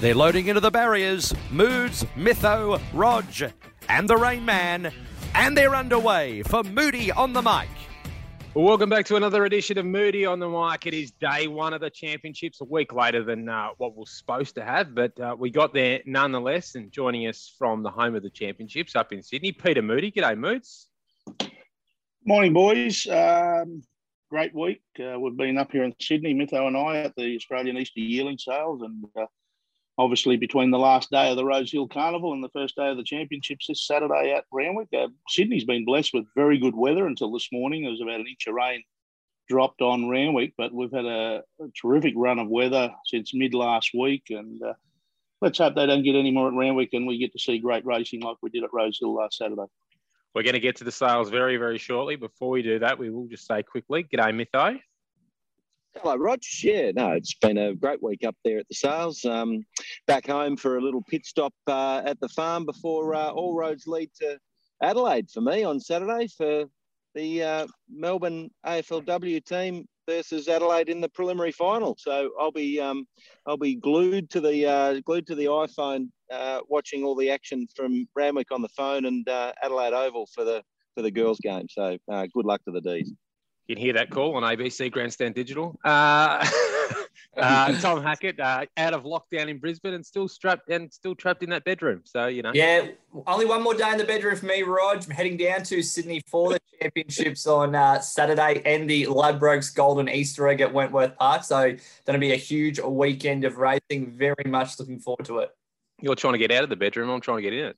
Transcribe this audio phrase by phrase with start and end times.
[0.00, 1.32] They're loading into the barriers.
[1.50, 3.24] Moods, Mytho, Rog,
[3.88, 4.92] and the Rain Man.
[5.34, 7.68] And they're underway for Moody on the mic.
[8.54, 10.86] Well, welcome back to another edition of Moody on the mic.
[10.86, 14.56] It is day one of the championships, a week later than uh, what we're supposed
[14.56, 16.74] to have, but uh, we got there nonetheless.
[16.74, 20.12] And joining us from the home of the championships up in Sydney, Peter Moody.
[20.12, 20.88] G'day, Moods.
[22.24, 23.06] Morning, boys.
[23.06, 23.82] Um,
[24.30, 24.82] great week.
[25.00, 28.38] Uh, we've been up here in Sydney, Mytho and I, at the Australian Easter Yearling
[28.38, 29.26] Sales, and uh,
[29.98, 32.96] obviously between the last day of the Rose Hill Carnival and the first day of
[32.96, 37.30] the championships this Saturday at Randwick, uh, Sydney's been blessed with very good weather until
[37.32, 37.82] this morning.
[37.82, 38.82] There was about an inch of rain
[39.48, 43.90] dropped on Randwick, but we've had a, a terrific run of weather since mid last
[43.96, 44.72] week, and uh,
[45.40, 47.84] let's hope they don't get any more at Randwick and we get to see great
[47.84, 49.66] racing like we did at Rose Hill last Saturday.
[50.34, 52.16] We're going to get to the sales very, very shortly.
[52.16, 54.80] Before we do that, we will just say quickly, g'day, Mytho.
[55.96, 56.40] Hello, Rog.
[56.60, 59.24] Yeah, no, it's been a great week up there at the sales.
[59.24, 59.64] Um,
[60.08, 63.86] back home for a little pit stop uh, at the farm before uh, all roads
[63.86, 64.38] lead to
[64.82, 66.64] Adelaide for me on Saturday for
[67.14, 71.96] the uh, Melbourne AFLW team versus Adelaide in the preliminary final.
[71.96, 73.06] So I'll be um,
[73.46, 77.68] I'll be glued to the uh, glued to the iPhone, uh, watching all the action
[77.76, 80.64] from Randwick on the phone and uh, Adelaide Oval for the
[80.96, 81.68] for the girls' game.
[81.70, 83.12] So good luck to the D's.
[83.66, 85.78] You can hear that call on ABC Grandstand Digital.
[85.84, 86.46] Uh,
[87.36, 91.42] uh, Tom Hackett uh, out of lockdown in Brisbane and still strapped and still trapped
[91.42, 92.02] in that bedroom.
[92.04, 92.52] So you know.
[92.52, 92.88] Yeah,
[93.26, 95.04] only one more day in the bedroom for me, Rog.
[95.04, 100.10] I'm heading down to Sydney for the championships on uh, Saturday and the Ladbrokes Golden
[100.10, 101.44] Easter egg at Wentworth Park.
[101.44, 104.10] So going to be a huge weekend of racing.
[104.10, 105.56] Very much looking forward to it.
[106.00, 107.08] You're trying to get out of the bedroom.
[107.08, 107.76] I'm trying to get in it.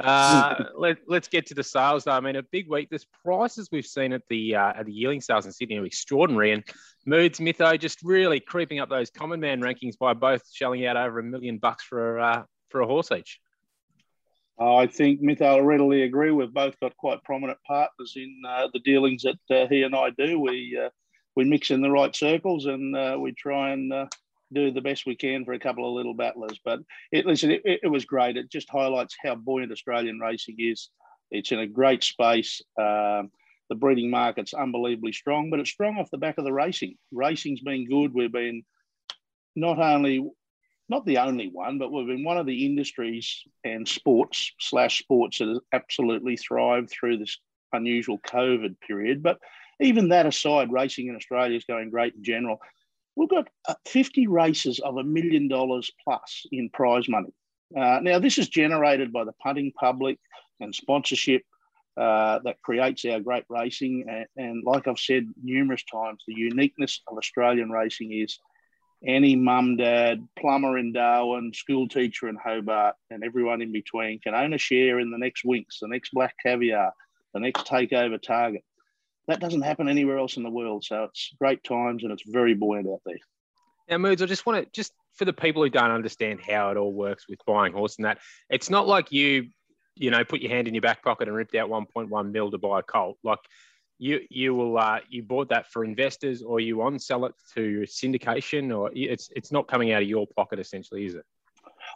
[0.00, 2.04] Uh, let, us get to the sales.
[2.04, 2.12] Though.
[2.12, 2.88] I mean, a big week.
[2.88, 6.52] There's prices we've seen at the uh, at the yearling sales in Sydney are extraordinary,
[6.52, 6.64] and
[7.04, 11.18] Moods Mytho just really creeping up those common man rankings by both shelling out over
[11.18, 13.38] a million bucks for uh, for a horse each.
[14.60, 16.32] I think Mytho will readily agree.
[16.32, 20.10] We've both got quite prominent partners in uh, the dealings that uh, he and I
[20.18, 20.40] do.
[20.40, 20.88] We uh,
[21.36, 23.92] we mix in the right circles and we try and
[24.52, 26.58] do the best we can for a couple of little battlers.
[26.64, 26.80] But
[27.12, 28.36] it, listen, it, it was great.
[28.36, 30.90] It just highlights how buoyant Australian racing is.
[31.30, 32.62] It's in a great space.
[32.78, 33.30] Um,
[33.68, 36.96] the breeding market's unbelievably strong, but it's strong off the back of the racing.
[37.12, 38.14] Racing's been good.
[38.14, 38.62] We've been
[39.54, 40.26] not only
[40.88, 45.38] not the only one, but we've been one of the industries and sports slash sports
[45.38, 47.38] that has absolutely thrived through this
[47.74, 49.22] unusual COVID period.
[49.22, 49.38] But
[49.80, 52.58] even that aside, racing in Australia is going great in general.
[53.18, 57.34] We've got uh, 50 races of a million dollars plus in prize money.
[57.76, 60.20] Uh, now, this is generated by the punting public
[60.60, 61.42] and sponsorship
[61.96, 64.04] uh, that creates our great racing.
[64.08, 68.38] And, and, like I've said numerous times, the uniqueness of Australian racing is
[69.04, 74.36] any mum, dad, plumber in Darwin, school teacher in Hobart, and everyone in between can
[74.36, 76.92] own a share in the next Winx, the next Black Caviar,
[77.34, 78.62] the next Takeover Target
[79.28, 80.82] that doesn't happen anywhere else in the world.
[80.84, 83.18] So it's great times and it's very buoyant out there.
[83.88, 86.76] Now, Moods, I just want to just for the people who don't understand how it
[86.76, 88.18] all works with buying horse and that,
[88.50, 89.48] it's not like you,
[89.94, 92.58] you know, put your hand in your back pocket and ripped out 1.1 mil to
[92.58, 93.18] buy a colt.
[93.22, 93.40] Like
[93.98, 97.84] you, you will, uh, you bought that for investors, or you on sell it to
[97.86, 101.24] syndication, or it's it's not coming out of your pocket essentially, is it?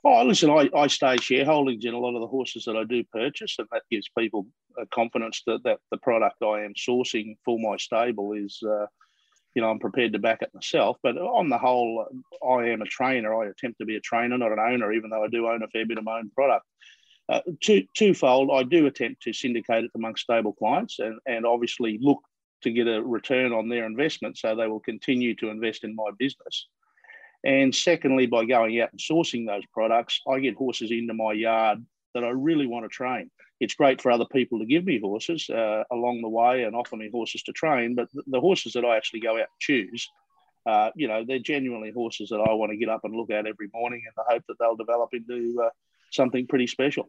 [0.04, 3.04] Oh, listen, I, I stay shareholdings in a lot of the horses that I do
[3.04, 4.46] purchase, and that gives people
[4.92, 8.86] confidence that, that the product I am sourcing for my stable is, uh,
[9.54, 10.96] you know, I'm prepared to back it myself.
[11.02, 12.06] But on the whole,
[12.46, 13.34] I am a trainer.
[13.34, 15.68] I attempt to be a trainer, not an owner, even though I do own a
[15.68, 16.66] fair bit of my own product.
[17.28, 21.98] Uh, two, twofold, I do attempt to syndicate it amongst stable clients and, and obviously
[22.00, 22.20] look
[22.62, 26.10] to get a return on their investment so they will continue to invest in my
[26.18, 26.66] business.
[27.44, 31.84] And secondly, by going out and sourcing those products, I get horses into my yard
[32.14, 33.30] that I really want to train.
[33.60, 36.96] It's great for other people to give me horses uh, along the way and offer
[36.96, 40.08] me horses to train, but the, horses that I actually go out and choose,
[40.66, 43.46] uh, you know, they're genuinely horses that I want to get up and look at
[43.46, 45.70] every morning in the hope that they'll develop into uh,
[46.12, 47.08] something pretty special.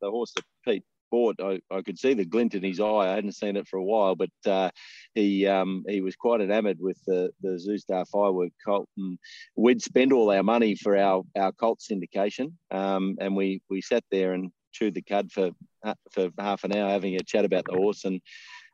[0.00, 3.10] The horse that Pete I, I could see the glint in his eye.
[3.10, 4.70] I hadn't seen it for a while, but uh,
[5.14, 9.18] he um, he was quite enamoured with the the Zoustar Firework Colt, and
[9.56, 14.04] we'd spend all our money for our our Colt syndication, um, and we we sat
[14.10, 15.50] there and chewed the cud for
[15.84, 18.20] uh, for half an hour having a chat about the horse and.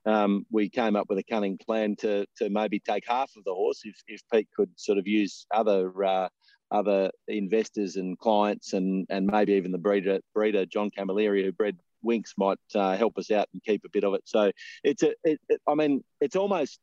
[0.06, 3.52] Um, we came up with a cunning plan to to maybe take half of the
[3.52, 6.28] horse if, if Pete could sort of use other uh,
[6.70, 11.76] other investors and clients and and maybe even the breeder breeder John Camilleri who bred
[12.04, 14.22] Winx might uh, help us out and keep a bit of it.
[14.24, 14.50] So
[14.84, 16.80] it's a, it, it, I mean, it's almost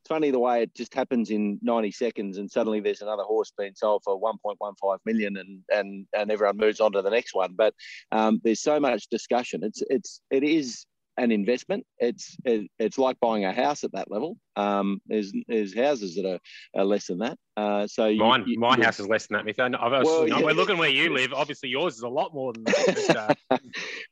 [0.00, 3.52] it's funny the way it just happens in 90 seconds, and suddenly there's another horse
[3.56, 7.54] being sold for 1.15 million, and and and everyone moves on to the next one.
[7.54, 7.74] But
[8.10, 9.62] um, there's so much discussion.
[9.62, 10.86] It's it's it is
[11.20, 11.86] an investment.
[11.98, 14.36] It's it, it's like buying a house at that level.
[14.56, 16.40] Um, there's there's houses that are,
[16.80, 17.38] are less than that.
[17.56, 19.74] Uh, so mine, you, my house is less than that.
[19.80, 20.40] I've, well, yeah.
[20.40, 21.32] We're looking where you live.
[21.32, 23.36] Obviously, yours is a lot more than that.
[23.48, 23.58] But, uh...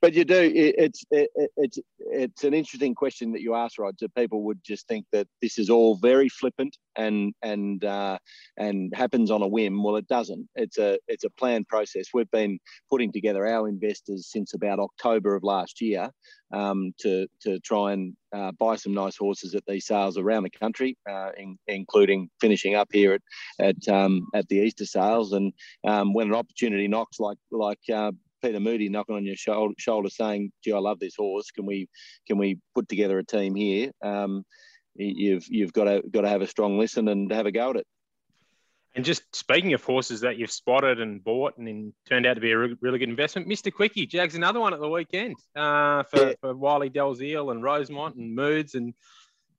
[0.02, 0.40] but you do.
[0.40, 1.78] It, it's it, it's
[2.10, 5.70] it's an interesting question that you ask, So People would just think that this is
[5.70, 8.18] all very flippant and and uh,
[8.56, 9.82] and happens on a whim.
[9.82, 10.48] Well, it doesn't.
[10.54, 12.06] It's a it's a planned process.
[12.12, 12.58] We've been
[12.90, 16.10] putting together our investors since about October of last year
[16.52, 20.50] um, to to try and uh, buy some nice horses at these sales around the
[20.50, 23.22] country, uh, in, including finishing up here at
[23.60, 25.32] at um, at the Easter sales.
[25.32, 25.52] And
[25.86, 30.10] um, when an opportunity knocks, like like uh, Peter Moody knocking on your shoulder, shoulder,
[30.10, 31.50] saying, "Gee, I love this horse.
[31.50, 31.88] Can we
[32.26, 34.44] can we put together a team here?" Um,
[34.94, 37.76] you've you've got to got to have a strong listen and have a go at
[37.76, 37.86] it.
[38.94, 42.40] And just speaking of horses that you've spotted and bought and then turned out to
[42.40, 43.72] be a really good investment, Mr.
[43.72, 46.32] Quickie, Jags another one at the weekend uh, for, yeah.
[46.40, 48.74] for Wylie Dalziel and Rosemont and Moods.
[48.74, 48.94] And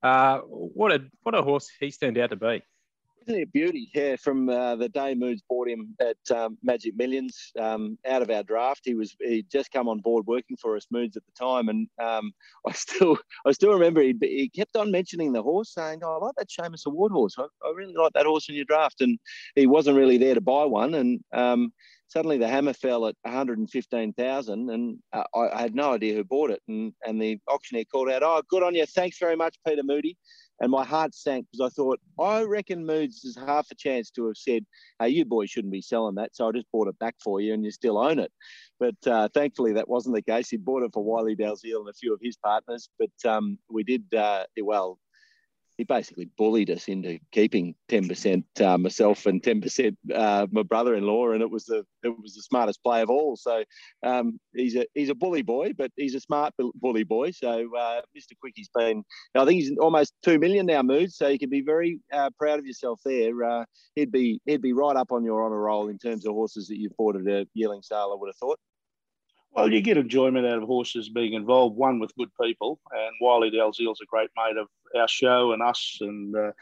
[0.02, 2.62] uh, what a what a horse he's turned out to be.
[3.22, 3.90] Isn't he a beauty?
[3.94, 8.30] Yeah, from uh, the day Moods bought him at um, Magic Millions um, out of
[8.30, 11.32] our draft, he was he just come on board working for us Moods at the
[11.32, 12.32] time, and um,
[12.66, 16.24] I still I still remember he, he kept on mentioning the horse, saying, "Oh, I
[16.24, 17.34] like that Shamus Award horse.
[17.38, 19.18] I, I really like that horse in your draft," and
[19.54, 21.72] he wasn't really there to buy one, and um,
[22.10, 26.50] suddenly the hammer fell at 115,000 and uh, I, I, had no idea who bought
[26.50, 29.82] it and and the auctioneer called out oh good on you thanks very much Peter
[29.84, 30.16] Moody
[30.60, 34.26] and my heart sank because I thought, I reckon Moods has half a chance to
[34.26, 34.64] have said,
[34.98, 36.36] hey, you boys shouldn't be selling that.
[36.36, 38.30] So I just bought it back for you and you still own it.
[38.78, 40.50] But uh, thankfully, that wasn't the case.
[40.50, 42.90] He bought it for Wylie Dalziel and a few of his partners.
[42.98, 44.98] But um, we did, uh, well,
[45.80, 51.40] he basically bullied us into keeping 10% uh, myself and 10% uh, my brother-in-law and
[51.40, 53.34] it was the it was the smartest play of all.
[53.34, 53.64] So
[54.02, 57.30] um, he's a he's a bully boy but he's a smart bully boy.
[57.30, 59.02] So uh, Mr Quickie's been
[59.34, 62.58] I think he's almost 2 million now moved so you can be very uh, proud
[62.58, 63.42] of yourself there.
[63.42, 66.68] Uh, he'd be he'd be right up on your honour roll in terms of horses
[66.68, 68.58] that you've bought at a yearling sale I would have thought
[69.52, 72.80] well, you get enjoyment out of horses being involved, one with good people.
[72.92, 76.52] And Wylie Dalziel's a great mate of our show and us, and uh,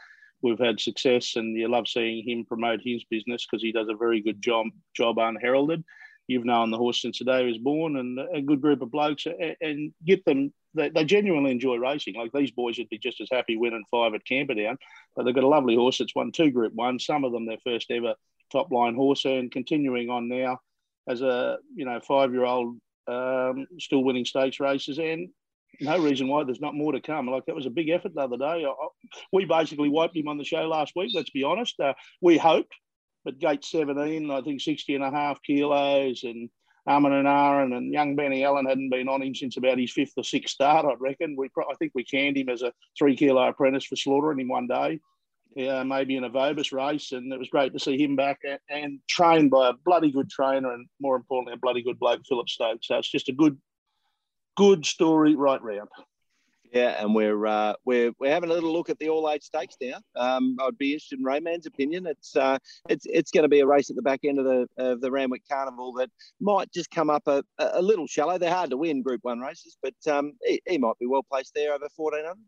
[0.41, 1.35] we've had success.
[1.35, 4.67] And you love seeing him promote his business because he does a very good job,
[4.95, 5.83] job unheralded.
[6.27, 8.91] You've known the horse since the day he was born, and a good group of
[8.91, 9.25] blokes,
[9.61, 10.53] and get them.
[10.75, 12.15] They, they genuinely enjoy racing.
[12.15, 14.77] Like these boys would be just as happy winning five at Camperdown,
[15.15, 16.99] but they've got a lovely horse that's won two Group One.
[16.99, 18.13] Some of them their first ever
[18.51, 20.59] top line horse, and continuing on now
[21.07, 25.29] as a you know five year old um, still winning stakes races and
[25.81, 27.27] no reason why there's not more to come.
[27.27, 28.65] Like that was a big effort the other day.
[28.65, 28.73] I,
[29.31, 31.11] we basically wiped him on the show last week.
[31.13, 31.79] Let's be honest.
[31.79, 32.73] Uh, we hoped,
[33.23, 36.49] but gate 17, I think 60 and a half kilos and
[36.87, 40.13] Armin and Aaron and young Benny Allen hadn't been on him since about his fifth
[40.17, 41.35] or sixth start, I reckon.
[41.37, 44.67] We, I think we canned him as a three kilo apprentice for slaughtering him one
[44.67, 44.99] day
[45.55, 48.59] yeah, maybe in a Vobis race, and it was great to see him back and,
[48.69, 52.49] and, trained by a bloody good trainer, and more importantly, a bloody good bloke, Phillip
[52.49, 52.87] Stokes.
[52.87, 53.57] So it's just a good,
[54.55, 55.89] good story right round.
[56.71, 59.75] Yeah, and we're uh, we're we're having a little look at the all age stakes
[59.81, 59.97] now.
[60.15, 62.05] Um, I'd be interested in Rayman's opinion.
[62.05, 64.67] It's uh, it's it's going to be a race at the back end of the
[64.77, 68.37] of the Randwick Carnival that might just come up a, a little shallow.
[68.37, 71.55] They're hard to win Group One races, but um, he, he might be well placed
[71.55, 72.45] there over fourteen hundred.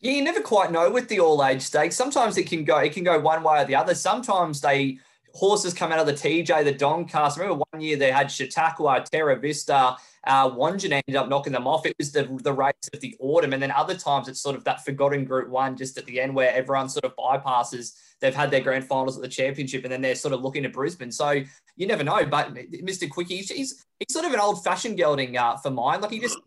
[0.00, 1.96] Yeah, you never quite know with the all age stakes.
[1.96, 3.94] Sometimes it can go it can go one way or the other.
[3.94, 4.98] Sometimes they
[5.34, 7.40] horses come out of the TJ, the Doncaster.
[7.40, 11.86] Remember one year they had Chautauqua, Terravista, uh, Wangen ended up knocking them off.
[11.86, 14.64] It was the the race of the autumn, and then other times it's sort of
[14.64, 17.96] that forgotten Group One just at the end where everyone sort of bypasses.
[18.20, 20.68] They've had their grand finals at the championship, and then they're sort of looking to
[20.68, 21.12] Brisbane.
[21.12, 21.42] So
[21.76, 22.24] you never know.
[22.26, 23.08] But Mr.
[23.08, 26.00] Quickie, he's he's sort of an old fashioned gelding uh, for mine.
[26.00, 26.38] Like he just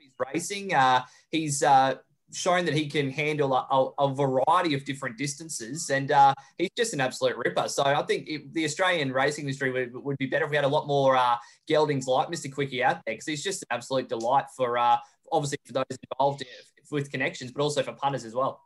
[0.00, 0.74] his racing.
[0.74, 1.96] Uh, he's uh,
[2.34, 6.70] shown that he can handle a, a, a variety of different distances, and uh, he's
[6.76, 7.68] just an absolute ripper.
[7.68, 10.64] So I think it, the Australian racing industry would, would be better if we had
[10.64, 11.36] a lot more uh,
[11.68, 12.52] geldings like Mr.
[12.52, 14.96] Quickie out there, because he's just an absolute delight for uh,
[15.32, 16.44] obviously for those involved
[16.90, 18.60] with connections, but also for punters as well.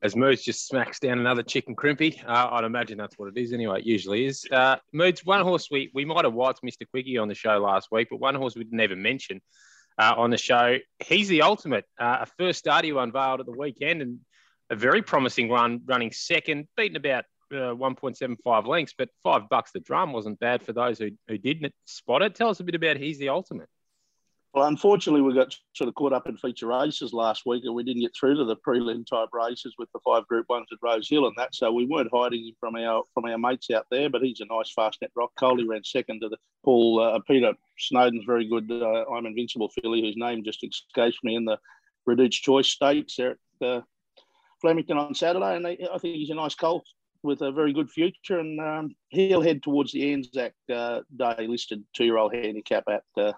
[0.00, 3.52] As Moods just smacks down another chicken crimpy, uh, I'd imagine that's what it is
[3.52, 3.80] anyway.
[3.80, 4.46] It usually is.
[4.50, 6.88] Uh, Moods, one horse we we might have watched Mr.
[6.88, 9.40] Quickie on the show last week, but one horse we didn't even mention
[9.98, 10.78] uh, on the show.
[11.04, 11.84] He's the ultimate.
[11.98, 14.20] Uh, a first start he unveiled at the weekend and
[14.70, 19.80] a very promising run, running second, beaten about uh, 1.75 lengths, but five bucks the
[19.80, 22.34] drum wasn't bad for those who, who didn't spot it.
[22.34, 23.68] Tell us a bit about He's the Ultimate.
[24.62, 28.02] Unfortunately, we got sort of caught up in feature races last week, and we didn't
[28.02, 31.26] get through to the prelim type races with the five Group Ones at Rose Hill
[31.26, 31.54] and that.
[31.54, 34.08] So we weren't hiding him from our from our mates out there.
[34.08, 35.60] But he's a nice Fastnet Rock colt.
[35.60, 38.70] He ran second to the Paul uh, Peter Snowden's very good.
[38.70, 41.58] Uh, I'm Invincible filly, whose name just escapes me in the
[42.06, 43.80] Redoute's Choice Stakes there at uh,
[44.60, 46.86] Flemington on Saturday, and I think he's a nice colt
[47.22, 51.84] with a very good future, and um, he'll head towards the Anzac uh, Day listed
[51.94, 53.32] two-year-old handicap at uh,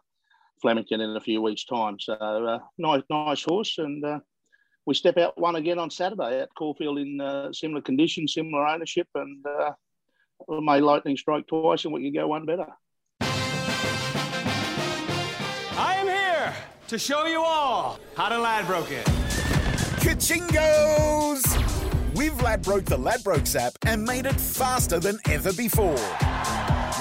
[0.61, 1.99] Flemington in a few weeks' time.
[1.99, 4.21] So uh, nice, nice horse, and uh,
[4.87, 9.09] we step out one again on Saturday at Caulfield in uh, similar conditions, similar ownership,
[9.15, 9.73] and uh,
[10.49, 12.67] may lightning strike twice, and we can go one better.
[15.79, 16.55] I am here
[16.89, 19.07] to show you all how to Ladbroke it.
[20.01, 21.45] Kachingos!
[22.15, 25.97] We've Ladbroke the Ladbrokes app and made it faster than ever before.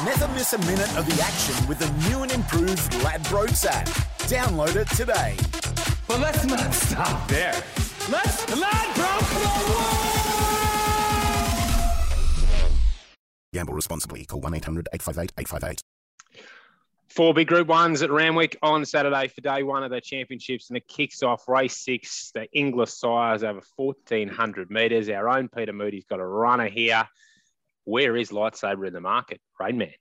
[0.05, 3.85] Never miss a minute of the action with the new and improved Ladbrokes app.
[4.29, 5.35] Download it today.
[6.07, 7.51] But let's not stop there.
[8.09, 10.09] Let's Ladbroke the world!
[13.51, 14.23] Gamble responsibly.
[14.23, 15.81] Call 1 800 858 858.
[17.09, 20.77] Four big Group Ones at Randwick on Saturday for day one of the championships, and
[20.77, 22.31] it kicks off race six.
[22.33, 25.09] The Inglis Sires over 1,400 metres.
[25.09, 27.05] Our own Peter Moody's got a runner here.
[27.89, 29.41] Where is Lightsaber in the market?
[29.59, 29.93] Rainman.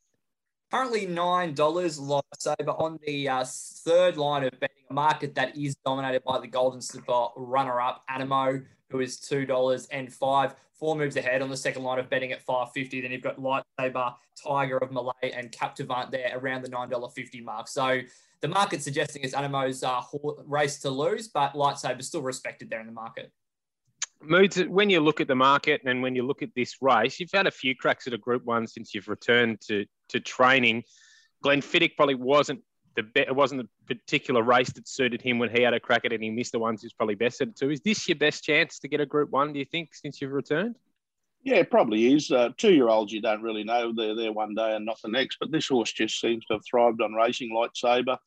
[0.71, 6.23] Currently $9 lightsaber on the uh, third line of betting, a market that is dominated
[6.23, 10.55] by the Golden Slipper runner up, Anamoe, who is $2 and five.
[10.75, 13.01] Four moves ahead on the second line of betting at 550.
[13.01, 14.15] Then you've got Lightsaber,
[14.47, 17.69] Tiger of Malay, and Captivant there around the $9.50 mark.
[17.69, 18.03] So
[18.43, 20.03] the market suggesting it's Anamoe's uh,
[20.45, 23.33] race to lose, but Lightsaber still respected there in the market.
[24.21, 27.31] Moods, when you look at the market and when you look at this race, you've
[27.33, 30.83] had a few cracks at a Group One since you've returned to to training.
[31.45, 32.61] Glenfiddich probably wasn't
[32.97, 36.05] the be- it wasn't the particular race that suited him when he had a crack
[36.05, 36.17] at it.
[36.17, 37.71] and He missed the ones he's probably best at to.
[37.71, 39.53] Is this your best chance to get a Group One?
[39.53, 40.77] Do you think since you've returned?
[41.45, 42.33] Yeah, it probably is.
[42.33, 43.93] Uh, Two year olds, you don't really know.
[43.95, 45.37] They're there one day and not the next.
[45.39, 48.19] But this horse just seems to have thrived on racing lightsaber.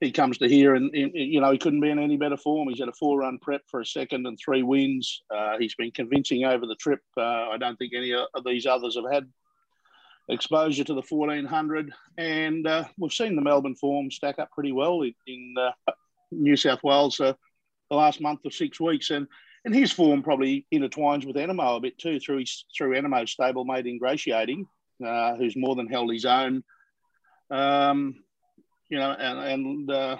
[0.00, 2.68] He comes to here and, and, you know, he couldn't be in any better form.
[2.68, 5.22] He's had a four run prep for a second and three wins.
[5.28, 7.00] Uh, he's been convincing over the trip.
[7.16, 9.28] Uh, I don't think any of these others have had
[10.28, 11.92] exposure to the 1400.
[12.16, 15.92] And uh, we've seen the Melbourne form stack up pretty well in, uh,
[16.30, 17.36] New South Wales the
[17.90, 19.10] last month or six weeks.
[19.10, 19.26] And
[19.64, 23.86] and his form probably intertwines with Anamoe a bit too through his through Anamoe's stablemate
[23.86, 24.66] Ingratiating,
[25.06, 26.62] uh, who's more than held his own.
[27.50, 28.14] Um,
[28.88, 30.16] you know, and and uh,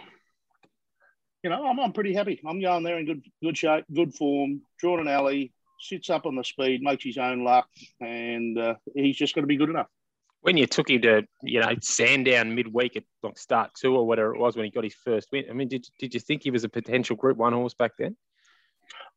[1.42, 2.40] you know, I'm, I'm pretty happy.
[2.46, 4.62] I'm going there in good good shape, good form.
[4.80, 7.68] Jordan alley, sits up on the speed, makes his own luck,
[8.00, 9.88] and uh, he's just got to be good enough.
[10.40, 14.34] When you took him to, you know, Sandown midweek at like start two or whatever
[14.34, 15.44] it was when he got his first win.
[15.50, 18.16] I mean, did, did you think he was a potential Group One horse back then?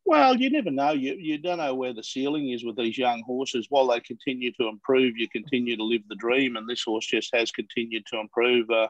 [0.04, 0.90] Well, you never know.
[0.90, 3.68] You you don't know where the ceiling is with these young horses.
[3.70, 7.30] While they continue to improve, you continue to live the dream, and this horse just
[7.34, 8.88] has continued to improve uh,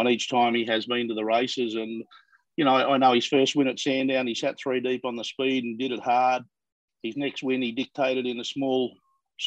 [0.00, 1.74] on each time he has been to the races.
[1.74, 2.04] And
[2.56, 5.24] you know, I, know his first win at Sandown, he sat three deep on the
[5.24, 6.42] speed and did it hard.
[7.02, 8.92] His next win, he dictated in a small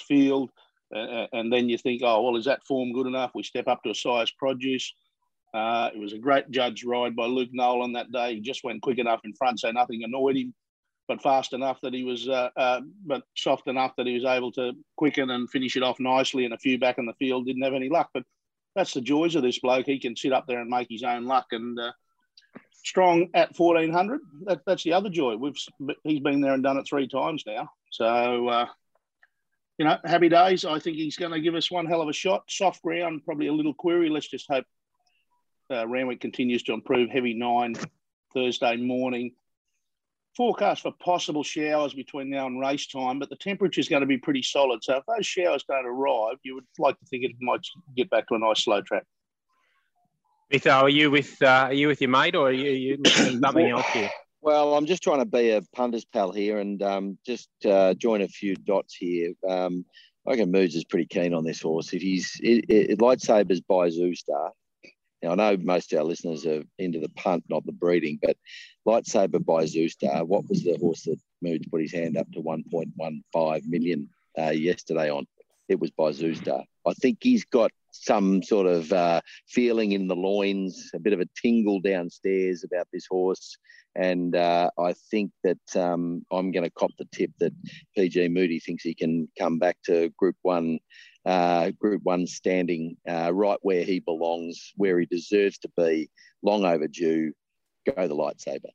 [0.08, 0.50] field,
[0.96, 3.32] uh, and then you think, oh well, is that form good enough?
[3.36, 4.94] We step up to a Sires' Produce.
[5.54, 8.36] Uh, it was a great judge ride by Luke Nolan that day.
[8.36, 10.54] He just went quick enough in front, so nothing annoyed him
[11.08, 14.52] but fast enough that he was, uh, uh, but soft enough that he was able
[14.54, 16.46] to quicken and finish it off nicely.
[16.46, 18.10] And a few back in the field didn't have any luck.
[18.14, 18.24] But
[18.76, 19.86] that's the joys of this bloke.
[19.86, 21.48] He can sit up there and make his own luck.
[21.52, 21.92] And uh,
[22.84, 24.22] strong at fourteen hundred.
[24.46, 25.36] That, that's the other joy.
[25.36, 25.58] We've
[26.04, 27.70] he's been there and done it three times now.
[27.92, 28.48] So.
[28.48, 28.66] Uh,
[29.80, 30.66] you know, happy days.
[30.66, 32.44] I think he's going to give us one hell of a shot.
[32.48, 34.08] Soft ground, probably a little query.
[34.08, 34.66] Let's just hope
[35.72, 37.10] uh, Randwick continues to improve.
[37.10, 37.74] Heavy nine
[38.36, 39.32] Thursday morning
[40.36, 44.08] forecast for possible showers between now and race time, but the temperature is going to
[44.08, 44.84] be pretty solid.
[44.84, 47.62] So if those showers don't arrive, you would like to think it might
[47.96, 49.04] get back to a nice slow track.
[50.52, 53.36] Mytho, are you with uh, are you with your mate, or are you, you looking
[53.36, 54.10] at something else here?
[54.42, 58.22] Well, I'm just trying to be a punter's pal here and um, just uh, join
[58.22, 59.32] a few dots here.
[59.48, 59.86] Um,
[60.28, 61.94] I reckon Moods is pretty keen on this horse.
[61.94, 64.52] If he's it, it, lightsabers by Zoustar.
[65.22, 68.38] now, I know most of our listeners are into the punt, not the breeding, but
[68.88, 73.62] Lightsaber by Zoustar, what was the horse that Moods put his hand up to 1.15
[73.68, 75.26] million uh, yesterday on?
[75.70, 76.64] It was by Zoustar.
[76.86, 81.22] I think he's got some sort of uh, feeling in the loins, a bit of
[81.22, 83.58] a tingle downstairs about this horse.
[83.96, 87.54] And uh, I think that um, I'm going to cop the tip that
[87.96, 90.80] PG Moody thinks he can come back to Group One
[91.26, 96.10] uh, Group One standing uh, right where he belongs, where he deserves to be.
[96.42, 97.34] Long overdue.
[97.86, 98.70] Go the lightsaber.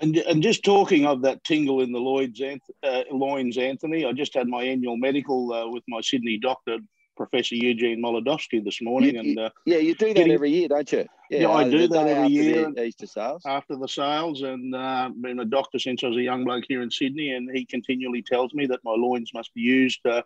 [0.00, 2.40] And, and just talking of that tingle in the Lloyd's
[2.82, 6.78] uh, loins, Anthony, I just had my annual medical uh, with my Sydney doctor,
[7.16, 9.14] Professor Eugene Molodowski, this morning.
[9.14, 11.06] You- and uh, Yeah, you do that Getting- every year, don't you?
[11.30, 12.70] Yeah, I uh, do that every after year.
[12.72, 13.42] the Easter sales.
[13.46, 16.82] after the sales, and uh, been a doctor since I was a young bloke here
[16.82, 20.22] in Sydney, and he continually tells me that my loins must be used uh,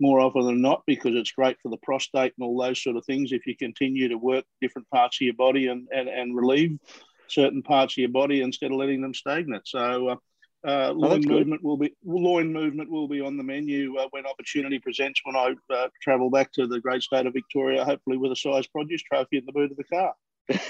[0.00, 3.04] more often than not because it's great for the prostate and all those sort of
[3.04, 3.32] things.
[3.32, 6.78] If you continue to work different parts of your body and and, and relieve
[7.28, 10.08] certain parts of your body instead of letting them stagnate, so.
[10.08, 10.16] Uh,
[10.66, 11.30] uh, loin good.
[11.30, 15.20] movement will be loin movement will be on the menu uh, when opportunity presents.
[15.24, 18.66] When I uh, travel back to the great state of Victoria, hopefully with a Sires'
[18.66, 20.14] Produce trophy in the boot of the car.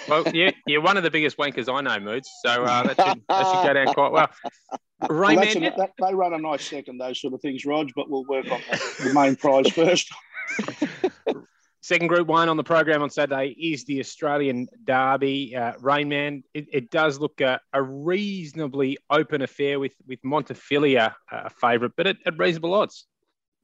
[0.09, 2.31] Well, you, you're one of the biggest wankers I know, Moods.
[2.45, 4.29] So uh, that, should, that should go down quite well.
[5.01, 8.09] Well, Rayman, a, that, they run a nice second, those sort of things, Rog, but
[8.09, 10.11] we'll work on the, the main prize first.
[11.85, 15.55] second Group One on the program on Saturday is the Australian Derby.
[15.55, 21.43] Uh, Rainman, it, it does look a, a reasonably open affair with with Montefilia uh,
[21.45, 23.07] a favourite, but at, at reasonable odds.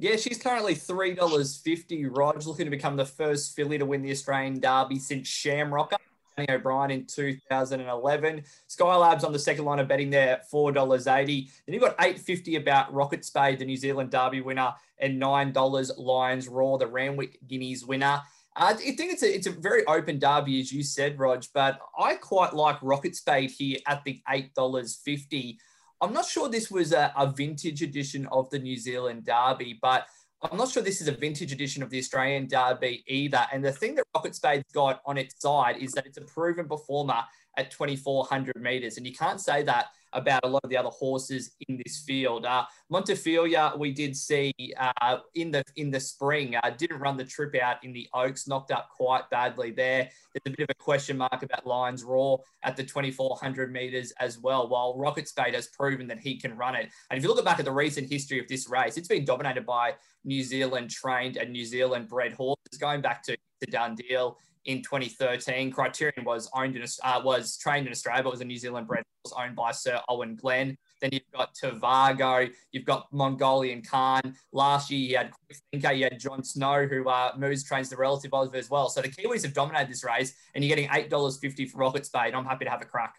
[0.00, 2.07] Yeah, she's currently three dollars fifty.
[2.07, 5.99] Rog looking to become the first filly to win the Australian Derby since Shamrocker.
[6.38, 8.42] Danny O'Brien in 2011.
[8.66, 11.04] Skylab's on the second line of betting there at $4.80.
[11.04, 16.49] Then you've got 8.50 about Rocket Spade, the New Zealand Derby winner, and $9 Lions
[16.49, 18.23] Roar, the Randwick Guineas winner.
[18.57, 21.78] Uh, I think it's a, it's a very open derby, as you said, Rog, but
[21.99, 25.59] I quite like Rocket Spade here at the $8.50.
[26.00, 30.07] I'm not sure this was a, a vintage edition of the New Zealand Derby, but
[30.42, 33.47] I'm not sure this is a vintage edition of the Australian Derby either.
[33.52, 36.66] And the thing that Rocket Spade's got on its side is that it's a proven
[36.66, 37.23] performer
[37.59, 38.97] at 2,400 meters.
[38.97, 42.45] And you can't say that about a lot of the other horses in this field.
[42.45, 47.25] Uh, Montefilia, we did see uh, in the in the spring, uh, didn't run the
[47.25, 50.11] trip out in the Oaks, knocked up quite badly there.
[50.33, 54.38] There's a bit of a question mark about Lions Roar at the 2,400 meters as
[54.38, 56.88] well, while Rocket Spade has proven that he can run it.
[57.11, 59.67] And if you look back at the recent history of this race, it's been dominated
[59.67, 64.83] by New Zealand trained and New Zealand bred horses going back to the Dundeel in
[64.83, 65.70] 2013.
[65.70, 69.05] Criterion was owned in uh, was trained in Australia, but was a New Zealand bred
[69.25, 70.77] was owned by Sir Owen Glenn.
[71.01, 74.35] Then you've got Tavago, you've got Mongolian Khan.
[74.53, 77.96] Last year you had Quick Thinker, you had Jon Snow, who uh, moves trains the
[77.96, 78.88] relative of as well.
[78.88, 82.07] So the Kiwis have dominated this race, and you're getting eight dollars fifty for Rocket
[82.07, 82.35] Spade.
[82.35, 83.16] I'm happy to have a crack.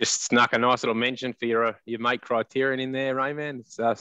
[0.00, 3.60] Just snuck a nice little mention for your uh, your mate Criterion in there, Rayman.
[3.60, 3.94] It's, uh,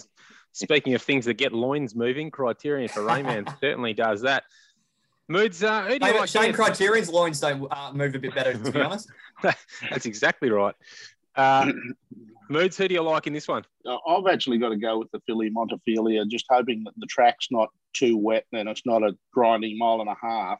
[0.53, 4.43] speaking of things that get loins moving, Criterion for Rayman certainly does that.
[5.31, 6.29] Moods, uh, who do you Shane, like?
[6.29, 6.53] Shane?
[6.53, 9.09] Criterion's loins don't uh, move a bit better, to be honest.
[9.89, 10.75] That's exactly right.
[11.35, 11.71] Uh,
[12.49, 13.63] Moods, who do you like in this one?
[13.85, 17.47] Uh, I've actually got to go with the filly Montefilia, just hoping that the track's
[17.49, 20.59] not too wet and it's not a grinding mile and a half,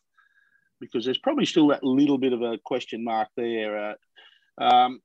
[0.80, 3.96] because there's probably still that little bit of a question mark there.
[4.58, 5.00] Uh, um,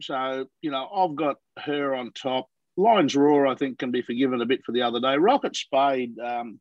[0.00, 2.46] so, you know, I've got her on top.
[2.78, 5.16] Lions Roar, I think, can be forgiven a bit for the other day.
[5.18, 6.58] Rocket Spade, um,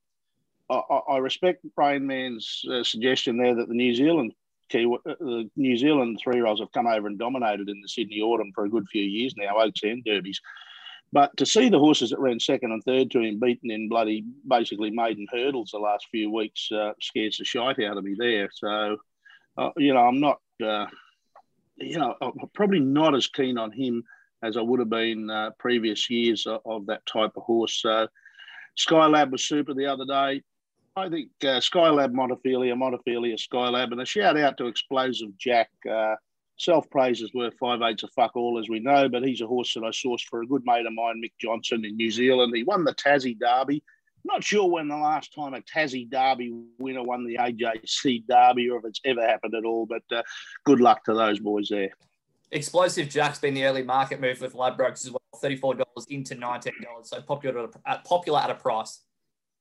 [0.72, 4.34] I, I respect Brain Man's uh, suggestion there that the New Zealand
[4.74, 8.22] uh, the New Zealand three year olds have come over and dominated in the Sydney
[8.22, 10.40] Autumn for a good few years now, Oaks and Derbies.
[11.14, 14.24] But to see the horses that ran second and third to him beaten in bloody
[14.48, 18.50] basically maiden hurdles the last few weeks uh, scares the shite out of me there.
[18.54, 18.98] So,
[19.58, 20.86] uh, you know, I'm not, uh,
[21.76, 24.04] you know, I'm probably not as keen on him
[24.42, 27.82] as I would have been uh, previous years of, of that type of horse.
[27.82, 28.08] So,
[28.80, 30.42] Skylab was super the other day.
[30.96, 35.70] I think uh, Skylab Montefilia, Montefilia Skylab, and a shout out to Explosive Jack.
[35.90, 36.16] Uh,
[36.62, 39.48] Self praise is worth five eighths of fuck all, as we know, but he's a
[39.48, 42.54] horse that I sourced for a good mate of mine, Mick Johnson, in New Zealand.
[42.56, 43.84] He won the Tassie Derby.
[44.24, 48.78] Not sure when the last time a Tassie Derby winner won the AJC Derby or
[48.78, 50.22] if it's ever happened at all, but uh,
[50.64, 51.90] good luck to those boys there.
[52.52, 56.72] Explosive Jack's been the early market move with Ladbrokes as well, $34 into $19.
[57.04, 59.02] So popular, at- popular at a price.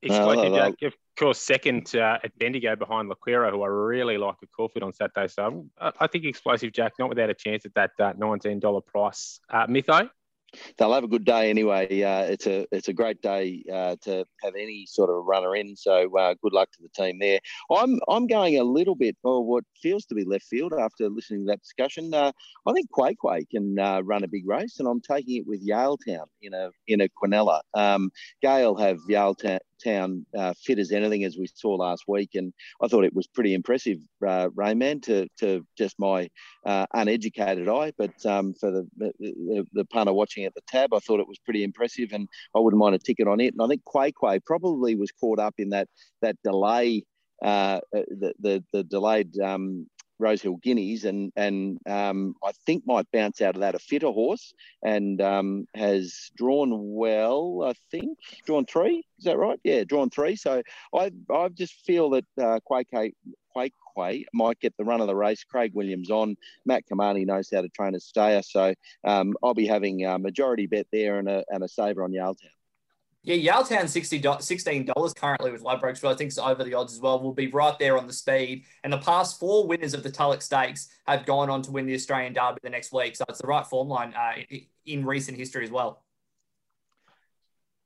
[0.02, 4.36] Explosive Oh, Jack, of course, second uh, at Bendigo behind Laquera, who I really like
[4.42, 5.28] at Caulfield on Saturday.
[5.28, 9.40] So I I think Explosive Jack, not without a chance at that uh, $19 price.
[9.50, 10.08] Uh, Mytho,
[10.76, 12.02] they'll have a good day anyway.
[12.02, 15.76] Uh, it's a it's a great day uh, to have any sort of runner in.
[15.76, 17.40] So uh, good luck to the team there.
[17.70, 21.40] I'm I'm going a little bit or what feels to be left field after listening
[21.40, 22.12] to that discussion.
[22.14, 22.32] Uh,
[22.66, 25.66] I think Quay Quay can uh, run a big race, and I'm taking it with
[25.66, 27.60] Yaletown in a in a Quinella.
[27.74, 28.10] Um,
[28.42, 32.88] Gale have Yaletown Town uh, fit as anything as we saw last week, and I
[32.88, 36.28] thought it was pretty impressive, uh, Rainman, to to just my
[36.66, 37.92] uh, uneducated eye.
[37.98, 41.38] But um, for the, the, the punter watching at the tab, I thought it was
[41.38, 43.54] pretty impressive, and I wouldn't mind a ticket on it.
[43.54, 45.88] And I think Quay Quay probably was caught up in that
[46.22, 47.04] that delay
[47.42, 49.86] uh, the, the, the delayed um,
[50.20, 54.52] Rosehill Guineas, and and um, I think might bounce out of that a fitter horse,
[54.82, 57.64] and um, has drawn well.
[57.66, 59.04] I think drawn three.
[59.18, 59.58] Is that right?
[59.64, 60.36] Yeah, drawn three.
[60.36, 60.62] So
[60.94, 65.16] I I just feel that uh, Quake Quake Quay might get the run of the
[65.16, 65.44] race.
[65.44, 66.36] Craig Williams on.
[66.64, 70.66] Matt Cumani knows how to train a stayer, so um, I'll be having a majority
[70.66, 72.59] bet there and a and a saver on Yaletown.
[73.22, 77.20] Yeah, Yaletown $16 currently with Ladbrokes, but I think it's over the odds as well.
[77.20, 78.64] Will be right there on the speed.
[78.82, 81.94] And the past four winners of the Tulloch Stakes have gone on to win the
[81.94, 83.16] Australian Derby the next week.
[83.16, 84.42] So it's the right form line uh,
[84.86, 86.02] in recent history as well.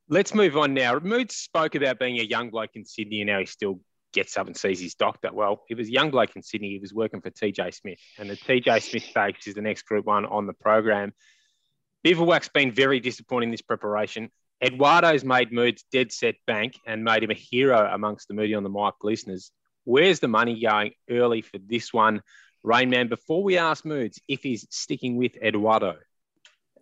[0.09, 1.01] Let's move on now.
[1.01, 3.81] Mood spoke about being a young bloke in Sydney and now he still
[4.13, 5.31] gets up and sees his doctor.
[5.33, 6.71] Well, he was a young bloke in Sydney.
[6.71, 10.07] He was working for TJ Smith, and the TJ Smith Stakes is the next Group
[10.07, 11.13] One on the program.
[12.05, 14.31] Bivouac's been very disappointing this preparation.
[14.63, 18.63] Eduardo's made Moods dead set bank and made him a hero amongst the Moody on
[18.63, 19.51] the Mic listeners.
[19.85, 22.23] Where's the money going early for this one,
[22.65, 23.09] Rainman?
[23.09, 25.97] Before we ask Moods if he's sticking with Eduardo.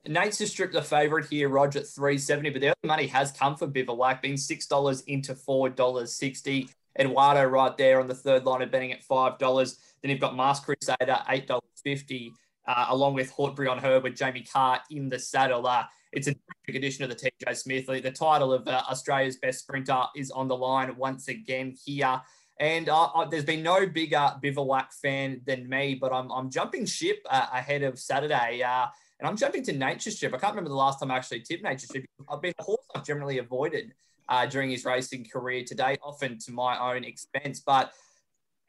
[0.07, 3.57] Nate's just stripped the favourite here, Roger, at 370, but the early money has come
[3.57, 6.69] for Bivouac, being $6 into $4.60.
[6.99, 9.77] Eduardo right there on the third line of betting at $5.
[10.03, 12.33] Then you've got Masked Crusader, $8.50,
[12.67, 15.67] uh, along with Hortbury on her with Jamie Kah in the saddle.
[15.67, 17.87] Uh, it's a terrific addition of the TJ Smith.
[17.87, 22.21] The title of uh, Australia's best sprinter is on the line once again here.
[22.61, 26.87] And uh, uh, there's been no bigger bivouac fan than me, but I'm, I'm jumping
[26.87, 28.63] ship uh, ahead of Saturday.
[28.63, 28.87] Uh,
[29.19, 30.35] and I'm jumping to Nature Strip.
[30.35, 32.05] I can't remember the last time I actually tipped Nature Strip.
[32.29, 33.95] I've been a horse I've generally avoided
[34.29, 37.61] uh, during his racing career today, often to my own expense.
[37.61, 37.93] But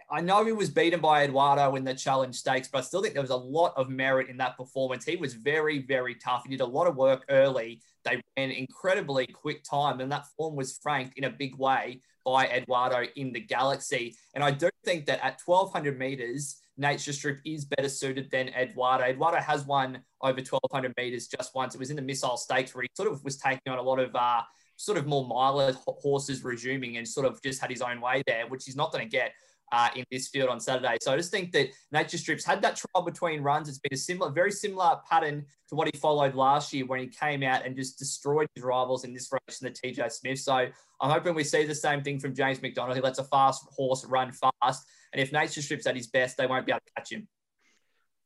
[0.09, 3.13] I know he was beaten by Eduardo in the challenge stakes, but I still think
[3.13, 5.05] there was a lot of merit in that performance.
[5.05, 6.43] He was very, very tough.
[6.43, 7.81] He did a lot of work early.
[8.03, 12.47] They ran incredibly quick time, and that form was franked in a big way by
[12.47, 14.15] Eduardo in the Galaxy.
[14.33, 19.03] And I do think that at 1200 meters, Nature Strip is better suited than Eduardo.
[19.03, 21.75] Eduardo has won over 1200 meters just once.
[21.75, 23.99] It was in the Missile Stakes where he sort of was taking on a lot
[23.99, 24.41] of uh,
[24.75, 28.47] sort of more miler horses resuming and sort of just had his own way there,
[28.47, 29.33] which he's not going to get
[29.71, 30.97] uh, in this field on Saturday.
[31.01, 33.69] So I just think that Nature Strips had that trial between runs.
[33.69, 37.07] It's been a similar, very similar pattern to what he followed last year when he
[37.07, 40.39] came out and just destroyed his rivals in this race in the TJ Smith.
[40.39, 42.95] So I'm hoping we see the same thing from James McDonald.
[42.95, 44.85] He lets a fast horse run fast.
[45.11, 47.27] And if Nature Strips at his best, they won't be able to catch him.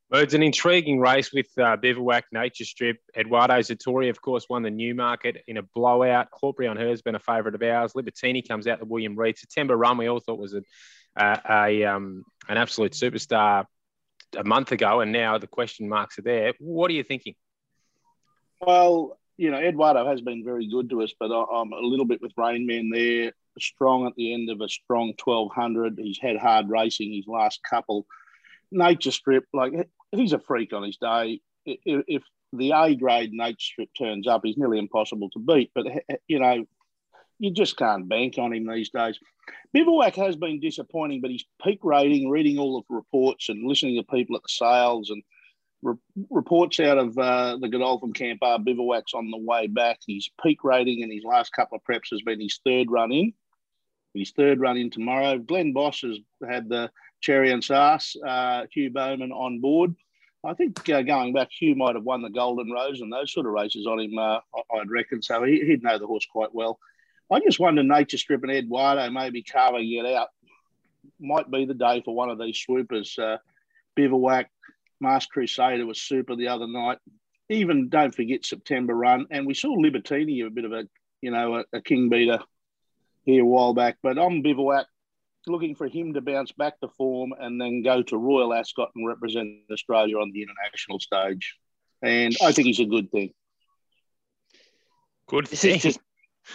[0.09, 2.97] Well, it's an intriguing race with uh, Bivouac, Nature Strip.
[3.17, 6.29] Eduardo Zatori, of course, won the Newmarket in a blowout.
[6.31, 7.91] Horbury on her has been a favourite of ours.
[7.91, 9.37] Libertini comes out the William Reid.
[9.37, 10.61] September run, we all thought was a
[11.17, 13.65] uh, a um, an absolute superstar
[14.35, 16.53] a month ago, and now the question marks are there.
[16.59, 17.35] What are you thinking?
[18.61, 22.21] Well, you know, Eduardo has been very good to us, but I'm a little bit
[22.21, 23.31] with Rainman there.
[23.59, 25.97] Strong at the end of a strong 1200.
[25.97, 28.05] He's had hard racing his last couple.
[28.71, 29.73] Nature Strip, like
[30.11, 31.41] he's a freak on his day.
[31.65, 35.71] If the A grade Nature Strip turns up, he's nearly impossible to beat.
[35.73, 35.87] But
[36.27, 36.65] you know,
[37.39, 39.19] you just can't bank on him these days.
[39.73, 43.95] Bivouac has been disappointing, but his peak rating, reading all of the reports and listening
[43.97, 45.23] to people at the sales and
[45.81, 45.95] re-
[46.29, 49.99] reports out of uh, the Godolphin camp are Bivouac's on the way back.
[50.07, 53.33] His peak rating in his last couple of preps has been his third run in.
[54.13, 55.37] His third run in tomorrow.
[55.37, 56.89] Glenn Boss has had the
[57.21, 59.95] cherry and sauce, uh, Hugh Bowman on board.
[60.43, 63.45] I think uh, going back, Hugh might have won the Golden Rose and those sort
[63.45, 64.39] of races on him, uh,
[64.73, 65.21] I'd reckon.
[65.21, 66.79] So he, would know the horse quite well.
[67.31, 70.29] I just wonder Nature Strip and Eduardo maybe carving it out.
[71.19, 73.17] Might be the day for one of these swoopers.
[73.17, 73.37] Uh,
[73.95, 74.49] Bivouac,
[74.99, 76.99] Masked Crusader was super the other night.
[77.49, 80.87] Even don't forget September run, and we saw Libertini a bit of a
[81.21, 82.39] you know a, a king beater
[83.23, 83.97] here a while back.
[84.03, 84.85] But I'm Bivouac,
[85.47, 89.07] looking for him to bounce back to form and then go to Royal Ascot and
[89.07, 91.55] represent Australia on the international stage.
[92.01, 93.33] And I think he's a good thing.
[95.27, 95.47] Good.
[95.47, 95.99] This is just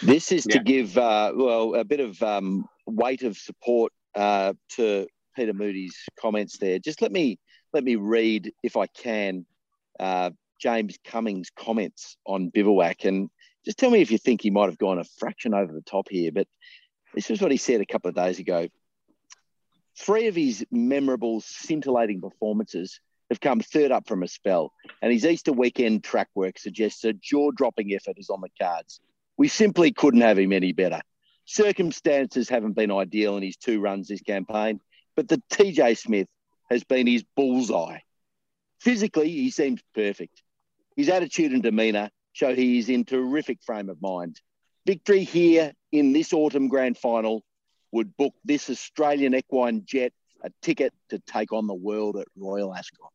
[0.01, 0.57] this is yeah.
[0.57, 5.97] to give, uh, well, a bit of um, weight of support uh, to Peter Moody's
[6.19, 6.79] comments there.
[6.79, 7.39] Just let me
[7.73, 9.45] let me read, if I can,
[9.99, 10.29] uh,
[10.59, 13.29] James Cummings' comments on Bivouac, and
[13.65, 16.07] just tell me if you think he might have gone a fraction over the top
[16.09, 16.31] here.
[16.31, 16.47] But
[17.13, 18.67] this is what he said a couple of days ago.
[19.97, 25.25] Three of his memorable, scintillating performances have come third up from a spell, and his
[25.25, 28.99] Easter weekend track work suggests a jaw-dropping effort is on the cards.
[29.37, 31.01] We simply couldn't have him any better.
[31.45, 34.79] Circumstances haven't been ideal in his two runs this campaign,
[35.15, 36.27] but the TJ Smith
[36.69, 37.99] has been his bullseye.
[38.79, 40.41] Physically, he seems perfect.
[40.95, 44.39] His attitude and demeanour show he is in terrific frame of mind.
[44.85, 47.43] Victory here in this autumn grand final
[47.91, 52.73] would book this Australian equine jet a ticket to take on the world at Royal
[52.73, 53.11] Ascot.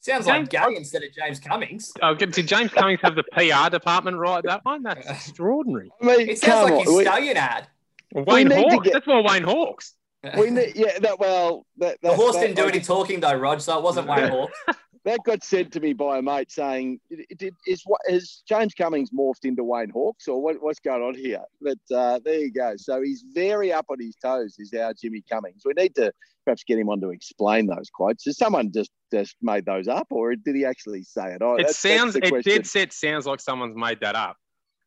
[0.00, 1.92] Sounds James- like Gay instead of James Cummings.
[2.02, 4.82] Oh, did James Cummings have the PR department right that one?
[4.82, 5.90] That's extraordinary.
[6.00, 6.96] I mean, It sounds come like his on.
[6.96, 7.66] We- stallion ad.
[8.12, 8.84] Wayne need to Hawkes.
[8.84, 9.94] get- That's more Wayne Hawkes.
[10.38, 13.60] We need, yeah, that well, that, The horse that- didn't do any talking though, Rog,
[13.60, 14.50] so it wasn't Wayne Hawke.
[15.06, 18.74] that got sent to me by a mate saying, "It- it- "Is what has James
[18.74, 22.52] Cummings morphed into Wayne Hawkes, or what, what's going on here?" But uh, there you
[22.52, 22.74] go.
[22.76, 24.56] So he's very up on his toes.
[24.58, 25.62] Is our Jimmy Cummings?
[25.64, 26.12] We need to
[26.44, 28.26] perhaps get him on to explain those quotes.
[28.26, 31.38] Has someone just just made those up, or did he actually say it?
[31.40, 32.12] Oh, It that's- that's sounds.
[32.12, 32.52] the It question.
[32.52, 34.36] dead set sounds like someone's made that up.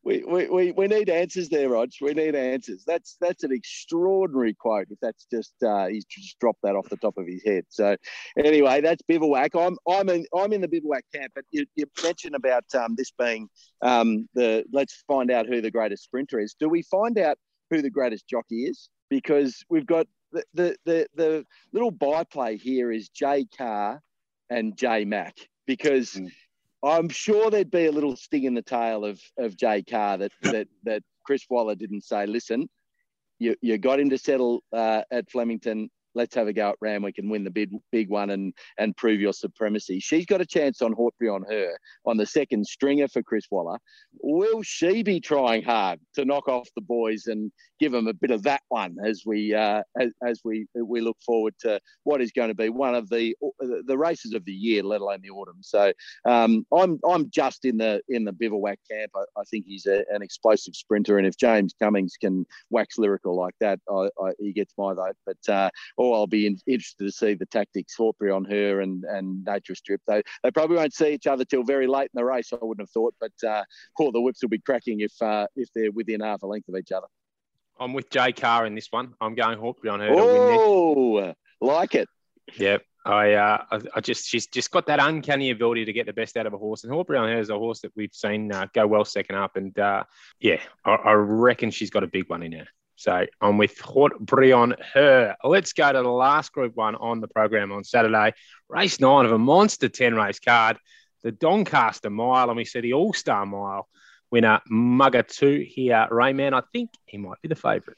[0.06, 1.90] We, we, we, we need answers there, Rog.
[2.02, 2.84] We need answers.
[2.86, 4.88] That's that's an extraordinary quote.
[4.90, 7.64] If that's just uh, he's just dropped that off the top of his head.
[7.70, 7.96] So
[8.38, 9.56] anyway, that's bivouac.
[9.56, 11.32] I'm I'm in I'm in the bivouac camp.
[11.36, 13.48] But you, you mentioned about um, this being
[13.82, 16.54] um, the let's find out who the greatest sprinter is.
[16.60, 17.38] Do we find out
[17.70, 18.90] who the greatest jockey is?
[19.10, 24.02] Because we've got the the the, the little byplay here is Jay Carr
[24.50, 26.12] and Jay Mack because.
[26.12, 26.30] Mm.
[26.84, 30.32] I'm sure there'd be a little sting in the tail of of Jay Carr that
[30.42, 32.26] that that Chris Waller didn't say.
[32.26, 32.68] Listen,
[33.40, 35.90] you you got him to settle uh, at Flemington.
[36.16, 39.20] Let's have a go at Randwick and win the big big one and and prove
[39.20, 40.00] your supremacy.
[40.00, 43.78] She's got a chance on Hortby on her on the second stringer for Chris Waller.
[44.22, 48.32] Will she be trying hard to knock off the boys and give them a bit
[48.32, 52.32] of that one as we uh, as, as we we look forward to what is
[52.32, 55.58] going to be one of the the races of the year, let alone the autumn.
[55.62, 55.92] So
[56.26, 59.12] um, I'm I'm just in the in the bivouac camp.
[59.16, 63.36] I, I think he's a, an explosive sprinter, and if James Cummings can wax lyrical
[63.36, 65.16] like that, I, I, he gets my vote.
[65.26, 65.70] But uh,
[66.04, 69.76] or I'll be in, interested to see the tactics Hortbury on her and and Nature
[69.76, 70.02] Strip.
[70.06, 72.52] They they probably won't see each other till very late in the race.
[72.52, 73.64] I wouldn't have thought, but uh,
[73.98, 76.76] or the whips will be cracking if uh, if they're within half a length of
[76.76, 77.08] each other.
[77.80, 79.14] I'm with Jay Carr in this one.
[79.20, 80.60] I'm going Hawkby on her to win this.
[80.62, 82.08] Oh, like it.
[82.56, 82.84] Yep.
[83.06, 86.38] I, uh, I, I just she's just got that uncanny ability to get the best
[86.38, 88.68] out of a horse, and Horbury on her is a horse that we've seen uh,
[88.74, 90.04] go well second up, and uh,
[90.40, 92.68] yeah, I, I reckon she's got a big one in her.
[92.96, 95.36] So I'm with Horbury on her.
[95.44, 98.34] Let's go to the last Group One on the program on Saturday,
[98.70, 100.78] race nine of a monster ten race card,
[101.24, 103.88] the Doncaster Mile, and we see the All Star Mile
[104.32, 106.08] winner Mugatoo here.
[106.12, 107.98] Rayman, I think he might be the favourite.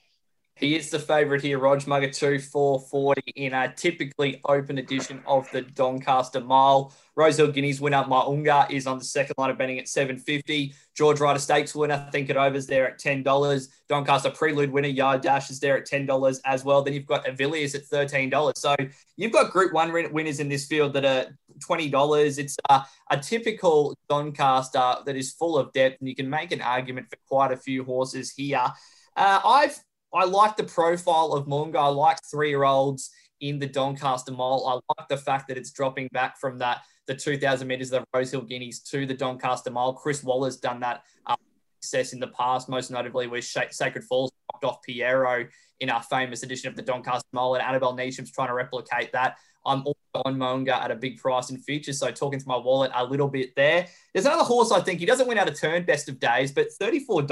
[0.57, 5.63] He is the favourite here, Rog Mugatoo 440 in a typically open edition of the
[5.63, 6.93] Doncaster Mile.
[7.17, 10.73] Rosehill Guineas winner Mo'unga is on the second line of betting at 750.
[10.95, 13.67] George Ryder Stakes winner, Think It Over's there at $10.
[13.89, 16.81] Doncaster Prelude winner Yard Dash is there at $10 as well.
[16.81, 18.57] Then you've got Avilius at $13.
[18.57, 18.77] So
[19.17, 21.37] you've got Group 1 winners in this field that are
[21.67, 22.37] $20.
[22.37, 26.61] It's a, a typical Doncaster that is full of depth, and you can make an
[26.61, 28.63] argument for quite a few horses here.
[29.17, 29.81] Uh, I've
[30.15, 31.77] I like the profile of Mo'unga.
[31.77, 34.65] I like three year olds in the Doncaster Mile.
[34.65, 38.17] I like the fact that it's dropping back from that the 2,000 meters of the
[38.17, 39.93] Rosehill Guineas to the Doncaster Mile.
[39.93, 41.35] Chris Waller's done that uh,
[41.81, 45.45] success in the past, most notably with Sacred Falls knocked off Piero
[45.81, 49.35] in our famous edition of the Doncaster Mile, and Annabel Neasham's trying to replicate that.
[49.65, 52.91] I'm also on Mo'unga at a big price in futures, so talking to my wallet
[52.95, 53.87] a little bit there.
[54.13, 56.69] There's another horse I think he doesn't win out of turn best of days, but
[56.81, 57.27] $34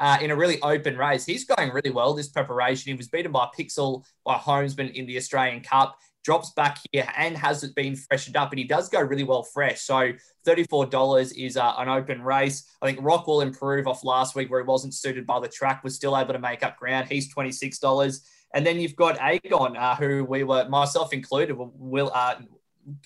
[0.00, 1.24] uh, in a really open race.
[1.24, 2.92] He's going really well this preparation.
[2.92, 5.96] He was beaten by Pixel by Holmesman in the Australian Cup.
[6.24, 9.42] Drops back here and has it been freshened up, and he does go really well
[9.42, 9.82] fresh.
[9.82, 10.12] So
[10.46, 12.64] $34 is uh, an open race.
[12.80, 15.84] I think Rock will improve off last week where he wasn't suited by the track,
[15.84, 17.08] was still able to make up ground.
[17.10, 18.20] He's $26.
[18.54, 22.36] And then you've got Aegon, uh, who we were, myself included, will uh,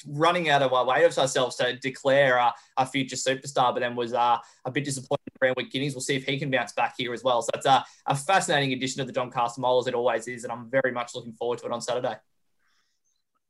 [0.07, 3.95] running out of our way of ourselves to declare uh, a future superstar, but then
[3.97, 5.95] was uh, a bit disappointed in Randwick Guineas.
[5.95, 7.43] We'll see if he can bounce back here as well.
[7.43, 10.53] So it's a, a fascinating addition to the Doncaster Mile as it always is, and
[10.53, 12.17] I'm very much looking forward to it on Saturday.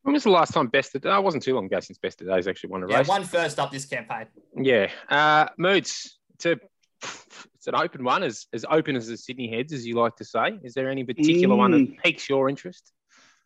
[0.03, 1.15] When was the last time Best of Day?
[1.15, 3.09] It wasn't too long ago since Best of Days actually won a Yeah, race.
[3.09, 4.27] one first up this campaign.
[4.57, 4.91] Yeah.
[5.09, 6.57] Uh, Moods, it's, a,
[7.03, 10.25] it's an open one, as, as open as the Sydney Heads, as you like to
[10.25, 10.59] say.
[10.63, 11.89] Is there any particular one Mm.
[11.97, 12.93] that piques your interest?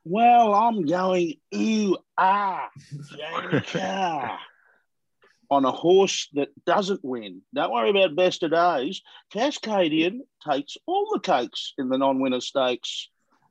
[0.05, 2.69] Well, I'm going ooh ah
[5.51, 7.43] on a horse that doesn't win.
[7.55, 9.03] Don't worry about best of days.
[9.33, 13.11] Cascadian takes all the cakes in the non-winner stakes,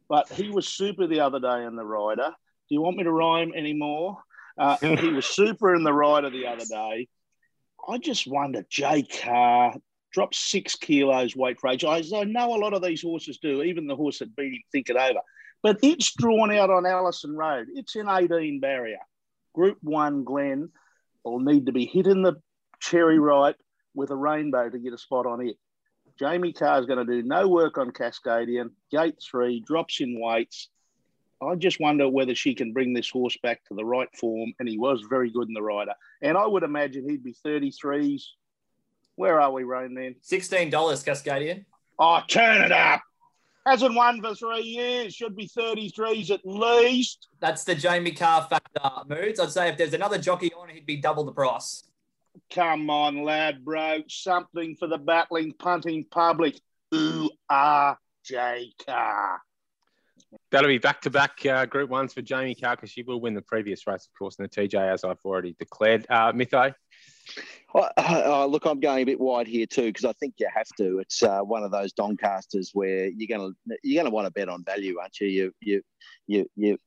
[0.10, 2.34] but he was super the other day in the rider.
[2.70, 4.18] Do you want me to rhyme anymore?
[4.58, 7.08] Uh, he was super in the rider the other day.
[7.88, 9.76] I just wonder, Jay Carr,
[10.12, 11.84] dropped six kilos weight for age.
[11.84, 14.62] I, I know a lot of these horses do, even the horse that beat him,
[14.72, 15.20] think it over.
[15.64, 17.68] But it's drawn out on Allison Road.
[17.74, 19.00] It's an 18 barrier.
[19.54, 20.70] Group one, Glen,
[21.24, 22.42] will need to be hit in the
[22.80, 23.56] cherry right
[23.94, 25.58] with a rainbow to get a spot on it.
[26.20, 28.72] Jamie is going to do no work on Cascadian.
[28.92, 30.70] Gate three, drops in weights.
[31.42, 34.54] I just wonder whether she can bring this horse back to the right form.
[34.60, 35.94] And he was very good in the rider.
[36.22, 38.24] And I would imagine he'd be 33s.
[39.16, 40.16] Where are we, Rain Man?
[40.24, 41.66] $16 Cascadian.
[41.98, 43.02] Oh, turn it up.
[43.66, 45.14] Hasn't won for three years.
[45.14, 47.28] Should be 33s at least.
[47.40, 49.40] That's the Jamie Kah factor, Moods.
[49.40, 51.84] I'd say if there's another jockey on, he'd be double the price.
[52.50, 54.00] Come on, lad, bro.
[54.08, 56.60] Something for the battling punting public.
[56.94, 58.74] Ooh, ah, J.
[58.86, 59.38] Kah.
[60.50, 63.42] That'll be back to back Group Ones for Jamie Kah because she will win the
[63.42, 66.06] previous race, of course, in the TJ, as I've already declared.
[66.10, 66.74] Uh, Mytho?
[67.74, 71.00] Look, I'm going a bit wide here too because I think you have to.
[71.00, 73.54] It's uh, one of those Doncasters where you're gonna
[73.84, 75.28] you're gonna want to bet on value, aren't you?
[75.28, 75.84] You you
[76.26, 76.78] you you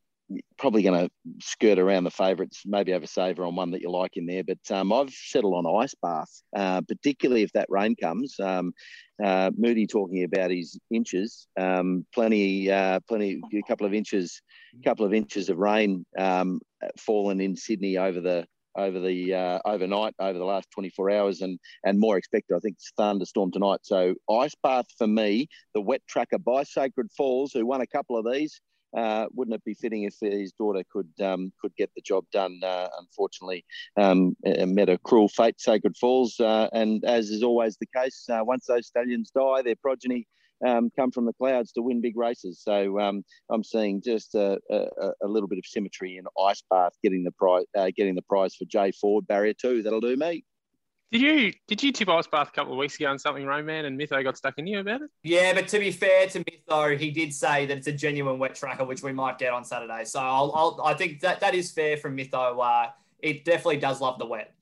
[0.57, 3.91] probably going to skirt around the favourites, maybe have a saver on one that you
[3.91, 4.43] like in there.
[4.45, 8.39] But um, I've settled on Ice Bath, uh, particularly if that rain comes.
[8.41, 8.73] Um,
[9.23, 14.41] uh, Moody talking about his inches, um, plenty, uh, plenty, a couple of inches,
[14.81, 16.61] a couple of inches of rain um,
[16.99, 21.59] fallen in Sydney over the over the uh, overnight over the last 24 hours and
[21.85, 22.55] and more expected.
[22.57, 23.81] I think it's thunderstorm tonight.
[23.83, 28.17] So ice bath for me, the wet tracker by Sacred Falls, who won a couple
[28.17, 28.61] of these.
[28.97, 32.61] Uh, wouldn't it be fitting if his daughter could um, could get the job done?
[32.63, 33.65] Uh, unfortunately,
[33.97, 38.41] um, met a cruel fate, Sacred Falls, uh, and as is always the case, uh,
[38.45, 40.29] once those stallions die, their progeny
[40.67, 42.61] um, come from the clouds to win big races.
[42.63, 46.93] So um, I'm seeing just a, a, a, little bit of symmetry in Ice Bath
[47.03, 49.83] getting the prize, uh, getting the prize for Jay Ford barrier two.
[49.83, 50.45] That'll do me.
[51.13, 53.85] Did you did you tip Ice Bath a couple of weeks ago on something, Roman,
[53.85, 55.11] and Mytho got stuck in you about it?
[55.23, 58.57] Yeah, but to be fair to Mytho, he did say that it's a genuine wet
[58.57, 60.05] tracker, which we might get on Saturday.
[60.07, 62.59] So I'll, I'll i think that that is fair from Mytho.
[62.61, 62.91] Uh,
[63.21, 64.54] it definitely does love the wet.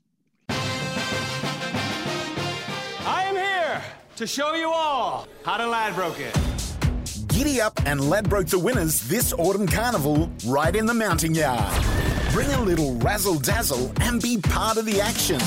[4.16, 7.28] To show you all how to Ladbroke it.
[7.28, 11.84] Giddy up and Ladbroke the winners this autumn carnival right in the mounting yard.
[12.32, 15.38] Bring a little razzle dazzle and be part of the action.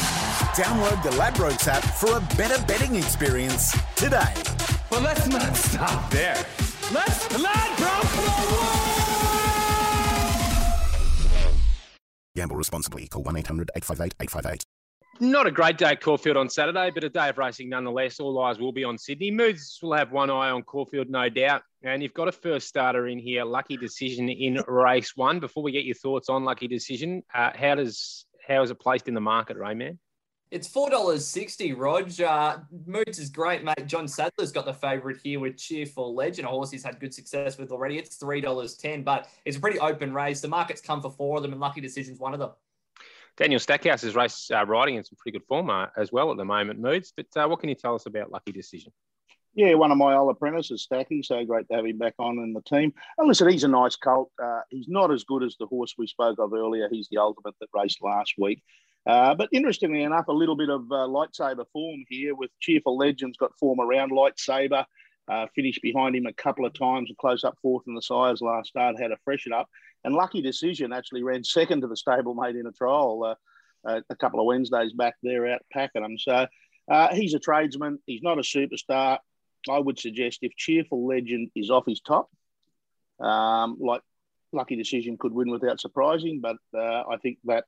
[0.56, 4.34] Download the Ladbrokes app for a better betting experience today.
[4.90, 6.46] But let's not stop there.
[6.94, 8.96] Let's Ladbroke the world!
[12.36, 13.08] Gamble responsibly.
[13.08, 14.75] Call 1 800 858 858.
[15.22, 18.20] Not a great day at Caulfield on Saturday, but a day of racing nonetheless.
[18.20, 19.32] All eyes will be on Sydney.
[19.32, 21.62] Moods will have one eye on Caulfield, no doubt.
[21.84, 25.40] And you've got a first starter in here, Lucky Decision in race one.
[25.40, 29.08] Before we get your thoughts on Lucky Decision, uh, how does how is it placed
[29.08, 29.98] in the market, Rayman?
[30.52, 32.20] It's four dollars sixty, Rog.
[32.20, 33.88] Uh, Moods is great, mate.
[33.88, 37.58] John Sadler's got the favourite here with Cheerful Legend, a horse he's had good success
[37.58, 37.98] with already.
[37.98, 40.42] It's three dollars ten, but it's a pretty open race.
[40.42, 42.52] The market's come for four of them, and Lucky Decision's one of them.
[43.38, 46.38] Daniel Stackhouse is race uh, riding in some pretty good form uh, as well at
[46.38, 47.14] the moment, Moods.
[47.16, 48.94] But uh, what can you tell us about Lucky Decision?
[49.56, 51.24] Yeah, one of my old apprentices, Stacky.
[51.24, 52.94] So great to have him back on in the team.
[53.18, 54.32] And listen, he's a nice colt.
[54.42, 56.90] Uh, he's not as good as the horse we spoke of earlier.
[56.92, 58.62] He's the ultimate that raced last week.
[59.06, 63.38] Uh, but interestingly enough, a little bit of uh, lightsaber form here with Cheerful Legends
[63.38, 64.86] got form around lightsaber.
[65.28, 68.42] Uh, finished behind him a couple of times, a close up fourth in the sires
[68.42, 69.68] last start, had to freshen up.
[70.04, 73.36] And Lucky Decision actually ran second to the stablemate in a trial
[73.86, 76.18] uh, a couple of Wednesdays back there out packing Pakenham.
[76.20, 76.48] So
[76.92, 78.00] uh, he's a tradesman.
[78.06, 79.20] He's not a superstar.
[79.70, 82.30] I would suggest if Cheerful Legend is off his top,
[83.20, 84.02] um, like
[84.52, 87.66] Lucky Decision could win without surprising, but uh, I think that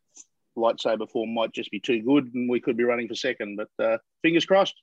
[0.56, 3.58] lightsaber form might just be too good and we could be running for second.
[3.58, 4.76] But uh, fingers crossed.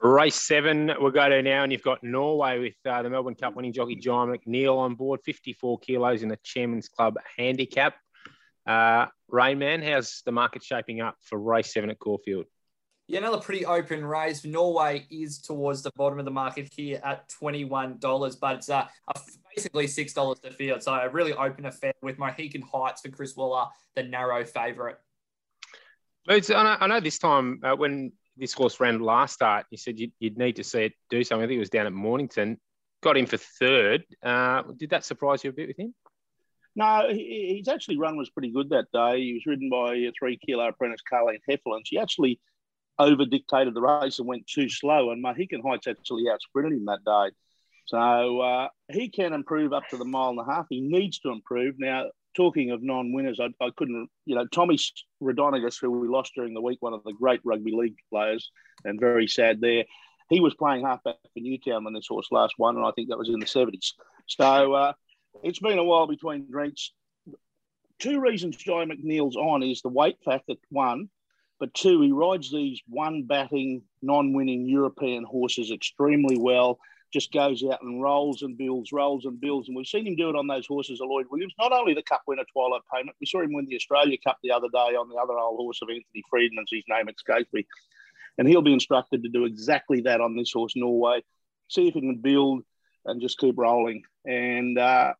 [0.00, 3.54] Race seven, we'll go to now, and you've got Norway with uh, the Melbourne Cup
[3.56, 7.94] winning jockey Jye McNeil on board, 54 kilos in the Chairman's Club handicap.
[8.66, 12.46] Uh, Rainman, how's the market shaping up for race seven at Caulfield?
[13.06, 14.44] Yeah, another pretty open race.
[14.44, 18.86] Norway is towards the bottom of the market here at $21, but it's uh,
[19.54, 20.82] basically $6 to field.
[20.82, 24.96] So a really open affair with Mohican Heights for Chris Waller, the narrow favourite.
[26.26, 29.98] I know, I know this time uh, when this horse ran last start, you said
[29.98, 31.44] you'd, you'd, need to see it do something.
[31.44, 32.58] I think it was down at Mornington.
[33.02, 34.04] Got him for third.
[34.22, 35.94] Uh, did that surprise you a bit with him?
[36.76, 39.20] No, his actually run was pretty good that day.
[39.20, 41.80] He was ridden by a three kilo apprentice, Carleen Hefel.
[41.84, 42.40] She actually
[42.98, 46.86] over dictated the race and went too slow, and Mohican Heights actually out sprinted him
[46.86, 47.34] that day.
[47.86, 50.66] So uh, he can improve up to the mile and a half.
[50.68, 51.74] He needs to improve.
[51.78, 54.78] Now, talking of non-winners, I, I couldn't, you know, Tommy
[55.22, 58.50] Raudonikis, who we lost during the week, one of the great rugby league players,
[58.84, 59.84] and very sad there.
[60.30, 63.18] He was playing halfback for Newtown when this horse last won, and I think that
[63.18, 63.92] was in the 70s.
[64.26, 64.92] So uh,
[65.42, 66.92] it's been a while between drinks.
[67.98, 71.08] Two reasons Jye McNeil's on is the weight factor, one,
[71.60, 76.78] but two, he rides these one batting, non winning European horses extremely well
[77.14, 79.68] just goes out and rolls and builds, rolls and builds.
[79.68, 81.54] And we've seen him do it on those horses of Lloyd Williams.
[81.58, 84.50] Not only the Cup winner Twilight Payment, we saw him win the Australia Cup the
[84.50, 86.68] other day on the other old horse of Anthony Freedman's.
[86.70, 87.66] His name escapes me.
[88.36, 91.22] And he'll be instructed to do exactly that on this horse, Norway.
[91.68, 92.64] See if he can build
[93.06, 94.02] and just keep rolling.
[94.24, 95.14] And uh,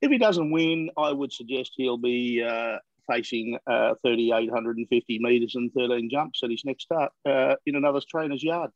[0.00, 5.70] if he doesn't win, I would suggest he'll be uh, facing uh, 3,850 metres and
[5.74, 8.70] 13 jumps at his next start uh, in another trainer's yard.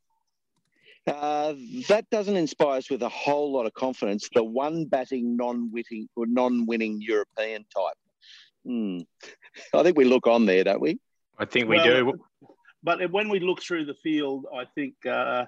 [1.07, 1.54] Uh,
[1.88, 4.28] that doesn't inspire us with a whole lot of confidence.
[4.34, 7.96] The one batting, non-winning, or non-winning European type.
[8.64, 8.98] Hmm.
[9.72, 10.98] I think we look on there, don't we?
[11.38, 12.12] I think we Well, do.
[12.82, 15.44] But when we look through the field, I think uh,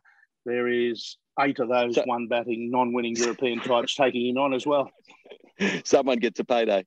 [0.46, 4.54] there is eight of those So- one batting, non winning European types taking in on
[4.54, 4.90] as well.
[5.84, 6.84] Someone gets a payday.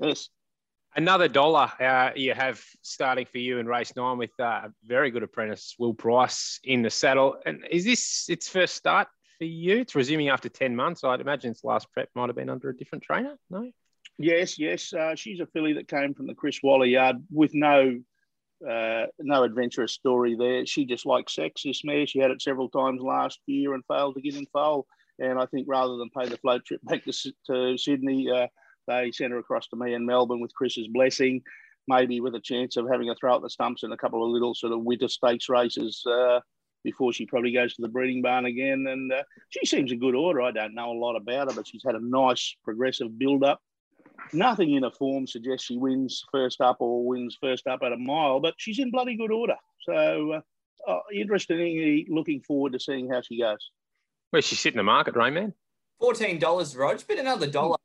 [0.00, 0.28] Yes.
[0.96, 5.10] Another dollar uh, you have starting for you in race nine with uh, a very
[5.10, 7.36] good apprentice, Will Price, in the saddle.
[7.46, 9.06] And is this its first start
[9.38, 9.78] for you?
[9.78, 11.04] It's resuming after 10 months.
[11.04, 13.36] I'd imagine its last prep might have been under a different trainer.
[13.48, 13.70] No?
[14.18, 14.92] Yes, yes.
[14.92, 18.00] Uh, she's a filly that came from the Chris Waller yard with no
[18.68, 20.66] uh, no adventurous story there.
[20.66, 22.06] She just likes sex, this mare.
[22.06, 24.86] She had it several times last year and failed to get in foal.
[25.18, 28.48] And I think rather than pay the float trip back to, to Sydney, uh,
[28.86, 31.42] they sent her across to me in Melbourne with Chris's blessing,
[31.88, 34.30] maybe with a chance of having a throw at the stumps in a couple of
[34.30, 36.40] little sort of winter stakes races uh,
[36.84, 38.86] before she probably goes to the breeding barn again.
[38.88, 40.40] And uh, she seems a good order.
[40.42, 43.60] I don't know a lot about her, but she's had a nice progressive build up.
[44.32, 47.96] Nothing in her form suggests she wins first up or wins first up at a
[47.96, 49.56] mile, but she's in bloody good order.
[49.82, 53.70] So, uh, uh, interestingly, looking forward to seeing how she goes.
[54.30, 55.52] Where's she sit in the market, Rayman?
[55.98, 57.76] Fourteen dollars, Rog, but another dollar.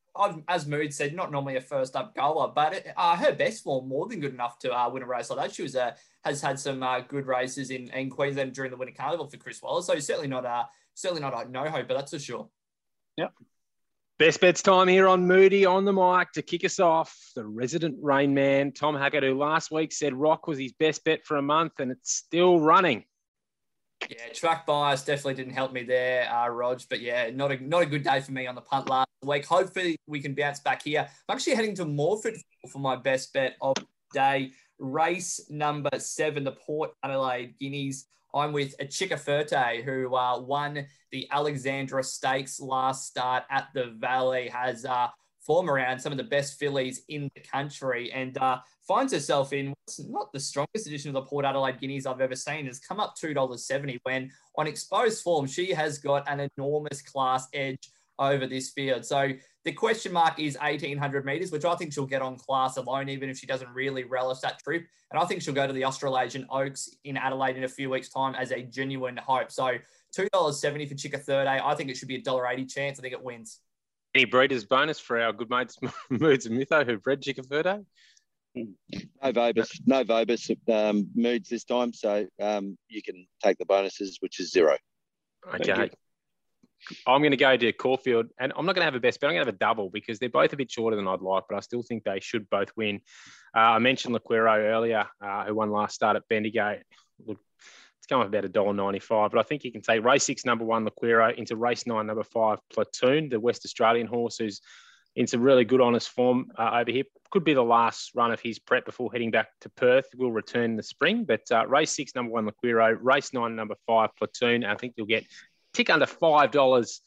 [0.48, 3.88] As Mood said, not normally a first up goaler, but it, uh, her best form
[3.88, 5.56] more than good enough to uh, win a race like that.
[5.56, 5.92] She was uh,
[6.24, 9.62] has had some uh, good races in, in Queensland during the Winter Carnival for Chris
[9.62, 10.64] Waller, so certainly not uh,
[10.94, 12.50] certainly not a no hope, but that's for sure.
[13.18, 13.34] Yep.
[14.18, 17.14] Best bets time here on Moody on the mic to kick us off.
[17.36, 21.26] The resident rain man, Tom Hackett, who last week said Rock was his best bet
[21.26, 23.04] for a month and it's still running.
[24.10, 26.82] Yeah, track bias definitely didn't help me there, uh, Rog.
[26.90, 29.46] But yeah, not a not a good day for me on the punt last week.
[29.46, 31.08] Hopefully we can bounce back here.
[31.28, 32.36] I'm actually heading to Morford
[32.72, 34.52] for my best bet of the day.
[34.78, 38.06] Race number seven, the Port Adelaide Guineas.
[38.34, 44.50] I'm with a Chickaferte who uh, won the Alexandra Stakes last start at the Valley.
[44.50, 45.08] Has uh,
[45.46, 49.70] form around some of the best fillies in the country and uh, finds herself in
[49.70, 52.66] what's not the strongest edition of the Port Adelaide Guineas I've ever seen.
[52.66, 57.90] Has come up $2.70 when on exposed form, she has got an enormous class edge
[58.18, 59.06] over this field.
[59.06, 59.32] So
[59.66, 63.30] the question mark is 1800 meters, which I think she'll get on class alone, even
[63.30, 64.86] if she doesn't really relish that trip.
[65.12, 68.10] And I think she'll go to the Australasian Oaks in Adelaide in a few weeks'
[68.10, 69.52] time as a genuine hope.
[69.52, 69.78] So
[70.18, 71.48] $2.70 for Chicka Third.
[71.48, 73.00] I think it should be a $1.80 chance.
[73.00, 73.60] I think it wins.
[74.16, 75.78] Any breeders bonus for our good mates
[76.10, 77.86] Moods and Mytho who've bred Chickaferde?
[78.56, 84.18] No Vobus, no Vobus um, moods this time, so um, you can take the bonuses,
[84.22, 84.78] which is zero.
[85.54, 85.92] Okay.
[87.06, 89.30] I'm going to go to Caulfield, and I'm not going to have a best bet.
[89.30, 91.44] I'm going to have a double because they're both a bit shorter than I'd like,
[91.50, 93.02] but I still think they should both win.
[93.54, 96.80] Uh, I mentioned Laquero earlier, uh, who won last start at Bendigo.
[97.26, 97.40] Look,
[98.06, 100.86] it's come up about $1.95, but I think you can take race six, number one,
[100.86, 104.62] Laquero, into race nine, number five, Platoon, the West Australian horse who's
[105.16, 107.04] in some really good, honest form uh, over here.
[107.32, 110.06] Could be the last run of his prep before heading back to Perth.
[110.16, 113.76] Will return in the spring, but uh, race six, number one, Laquero, race nine, number
[113.88, 114.64] five, Platoon.
[114.64, 115.26] I think you'll get
[115.74, 117.02] tick under five dollars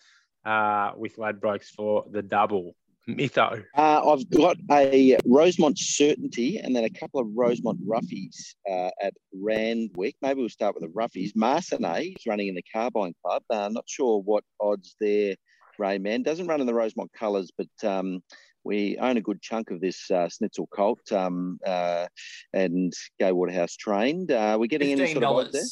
[0.44, 2.74] uh, with Ladbrokes for the double.
[3.08, 3.64] Mytho.
[3.76, 9.14] Uh, I've got a Rosemont Certainty and then a couple of Rosemont Roughies uh, at
[9.32, 10.16] Randwick.
[10.20, 11.32] Maybe we'll start with the Roughies.
[11.34, 13.42] Marcinet is running in the Carbine Club.
[13.50, 15.34] Uh, not sure what odds there,
[15.80, 16.22] Rayman.
[16.22, 18.20] Doesn't run in the Rosemont colours, but um,
[18.64, 22.06] we own a good chunk of this uh, Snitzel Colt um, uh,
[22.52, 24.30] and Gai Waterhouse trained.
[24.30, 25.62] Uh, we're getting any Fifteen sort of odds there?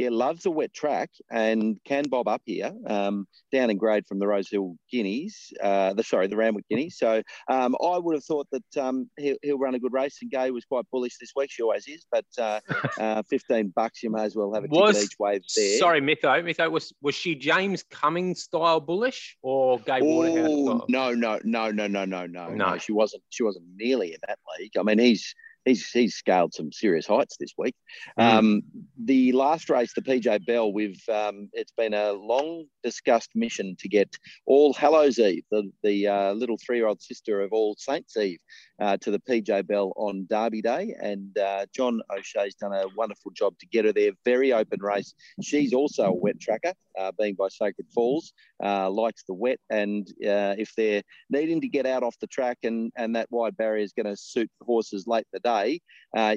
[0.00, 4.18] Yeah, loves a wet track and can bob up here, um, down in grade from
[4.18, 6.96] the Rosehill Guineas, uh, the sorry, the Randwick Guineas.
[6.96, 10.16] So um, I would have thought that um, he'll, he'll run a good race.
[10.22, 11.50] And Gai was quite bullish this week.
[11.50, 12.60] She always is, but uh,
[12.98, 15.78] uh, 15 bucks, you may as well have a Was- each way there.
[15.78, 16.42] Sorry, Mytho.
[16.42, 21.86] Mytho was was she James Cummings style bullish or Gai Waterhouse no, no, no, no,
[21.86, 22.48] no, no, No.
[22.48, 22.78] no.
[22.78, 23.22] She wasn't.
[23.28, 24.72] She wasn't nearly in that league.
[24.78, 25.34] I mean, he's
[25.64, 27.74] he's he's scaled some serious heights this week.
[28.18, 28.32] Mm.
[28.32, 28.62] Um,
[29.02, 33.88] the last race, the PJ Bell, we've um, it's been a long discussed mission to
[33.88, 34.16] get
[34.46, 38.40] All Hallows Eve, the the uh, little three year old sister of All Saints Eve,
[38.80, 43.30] uh, to the PJ Bell on Derby Day, and uh, John O'Shea's done a wonderful
[43.32, 44.12] job to get her there.
[44.24, 45.14] Very open race.
[45.42, 48.32] She's also a wet tracker, uh, being by Sacred Falls.
[48.62, 52.58] Uh, likes the wet, and uh, if they're needing to get out off the track
[52.62, 55.80] and, and that wide barrier is going to suit the horses late in the day,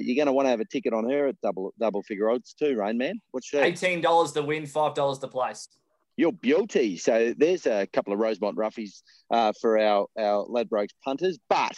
[0.00, 2.54] you're going to want to have a ticket on her at double double figure odds
[2.54, 3.20] too, Rain Man.
[3.30, 3.58] What's she?
[3.58, 5.68] Eighteen dollars to win, five dollars to place.
[6.16, 6.96] Your beauty.
[6.96, 11.74] So there's a couple of Rosemont roughies uh, for our, our Ladbrokes punters, but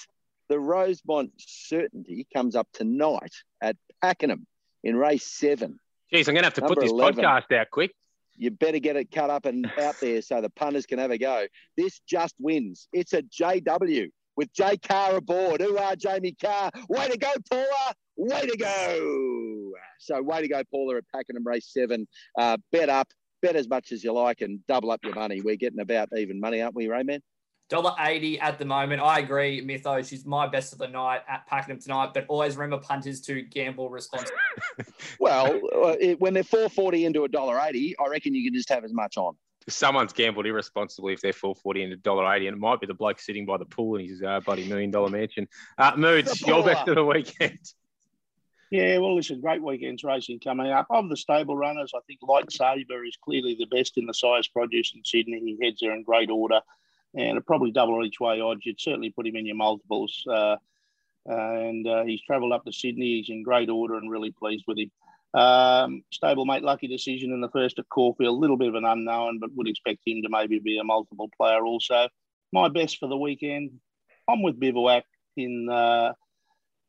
[0.49, 4.47] the Rosemont certainty comes up tonight at Pakenham
[4.84, 5.78] in race seven.
[6.12, 7.24] Jeez, I'm going to have to put this 11.
[7.24, 7.93] podcast out quick.
[8.37, 11.18] you better get it cut up and out there so the punters can have a
[11.18, 11.47] go.
[11.76, 12.89] This just wins.
[12.93, 15.61] It's a JW with J Kah aboard.
[15.61, 16.70] Who are Jamie Kah?
[16.89, 17.95] Way to go, Paula.
[18.16, 19.72] Way to go.
[19.99, 22.07] So way to go, Paula, at Pakenham race seven.
[22.39, 23.09] Uh, bet up,
[23.47, 25.41] bet as much as you like and double up your money.
[25.41, 27.21] We're getting about even money, aren't we, Rayman?
[27.69, 29.03] Dollar eighty at the moment.
[29.03, 30.09] I agree, Mytho.
[30.09, 32.11] She's my best of the night at Pakenham tonight.
[32.15, 34.37] But always remember punters to gamble responsibly.
[35.19, 38.69] Well, uh, it, when they're 440 into a dollar 80, I reckon you can just
[38.69, 39.35] have as much on.
[39.69, 42.95] Someone's gambled irresponsibly if they're full forty into dollar eighty, and it might be the
[42.95, 45.49] bloke sitting by the pool in his uh, bloody million dollar mansion.
[45.77, 46.67] Uh, Moods, The your baller.
[46.67, 47.59] best of the weekend.
[48.71, 50.87] Yeah, well, listen, great weekends racing coming up.
[50.91, 54.49] Of the stable runners, I think Light Saber is clearly the best in the Sires'
[54.49, 55.41] Produce in Sydney.
[55.41, 56.61] He heads there in great order
[57.14, 58.67] and probably double each way odds.
[58.67, 60.23] You'd certainly put him in your multiples.
[60.29, 60.57] Uh,
[61.27, 63.19] and uh, he's travelled up to Sydney.
[63.19, 64.91] He's in great order and really pleased with him.
[65.35, 69.39] Um, stablemate lucky decision in the first at Caulfield, a little bit of an unknown,
[69.39, 72.09] but would expect him to maybe be a multiple player also.
[72.53, 73.73] My best for the weekend,
[74.29, 75.05] I'm with Bivouac
[75.37, 76.14] in uh,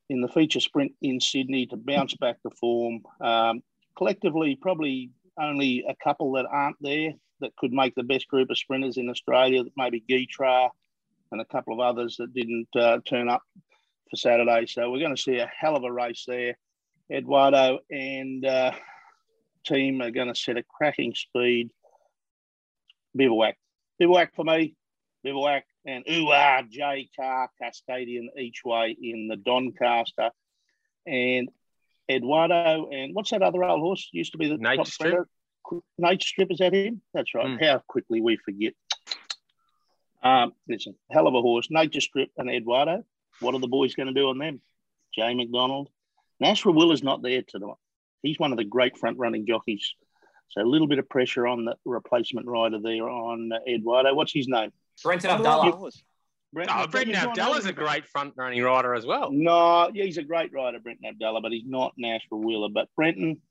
[0.09, 3.01] in the feature sprint in Sydney to bounce back to form.
[3.21, 3.61] Um,
[3.97, 8.57] collectively, probably only a couple that aren't there that could make the best group of
[8.57, 10.69] sprinters in Australia, that maybe Gytrash
[11.31, 13.43] and a couple of others that didn't uh, turn up
[14.09, 14.65] for Saturday.
[14.65, 16.57] So we're going to see a hell of a race there.
[17.11, 18.71] Eduardo and uh,
[19.65, 21.71] team are going to set a cracking speed.
[23.15, 23.55] Bivouac.
[23.99, 24.75] Bivouac for me.
[25.23, 30.29] Bivouac and Uar J Car Cascadian each way in the Doncaster.
[31.07, 31.49] And
[32.09, 34.09] Eduardo and what's that other old horse?
[34.11, 35.27] Used to be the Nature top Strip?
[35.63, 37.01] Qu- Nature Strip, is that him?
[37.13, 37.47] That's right.
[37.47, 37.65] Mm.
[37.65, 38.73] How quickly we forget.
[40.21, 41.69] Um, listen, hell of a horse.
[41.71, 43.03] Nature Strip and Eduardo.
[43.39, 44.61] What are the boys going to do on them?
[45.15, 45.89] Jay McDonald.
[46.39, 47.75] Nash Rawiller is not there tonight.
[48.23, 49.93] He's one of the great front running jockeys.
[50.49, 54.13] So a little bit of pressure on the replacement rider there on Eduardo.
[54.13, 54.71] What's his name?
[55.03, 55.91] Brenton Avdulla.
[56.53, 59.29] Brent Oh, Brendan he's not Avdulla's a great front running rider as well.
[59.31, 62.71] No, yeah, he's a great rider, Brenton Avdulla, but he's not Nash Rawiller.
[62.73, 63.41] But Brenton,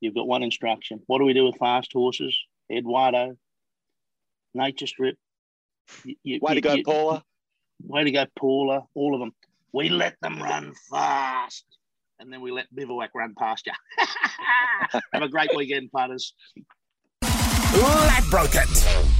[0.00, 1.00] you've got one instruction.
[1.06, 2.38] What do we do with fast horses?
[2.72, 3.36] Eduardo,
[4.54, 5.16] Nature Strip.
[6.04, 7.24] You- you- Way to go, you- Paula.
[7.82, 8.82] Way to go, Paula.
[8.94, 9.34] All of them.
[9.72, 11.64] We let them run fast,
[12.20, 13.72] and then we let Bivouac run past you.
[15.12, 16.34] Have a great weekend, punters.
[17.22, 19.10] Ladbroke it.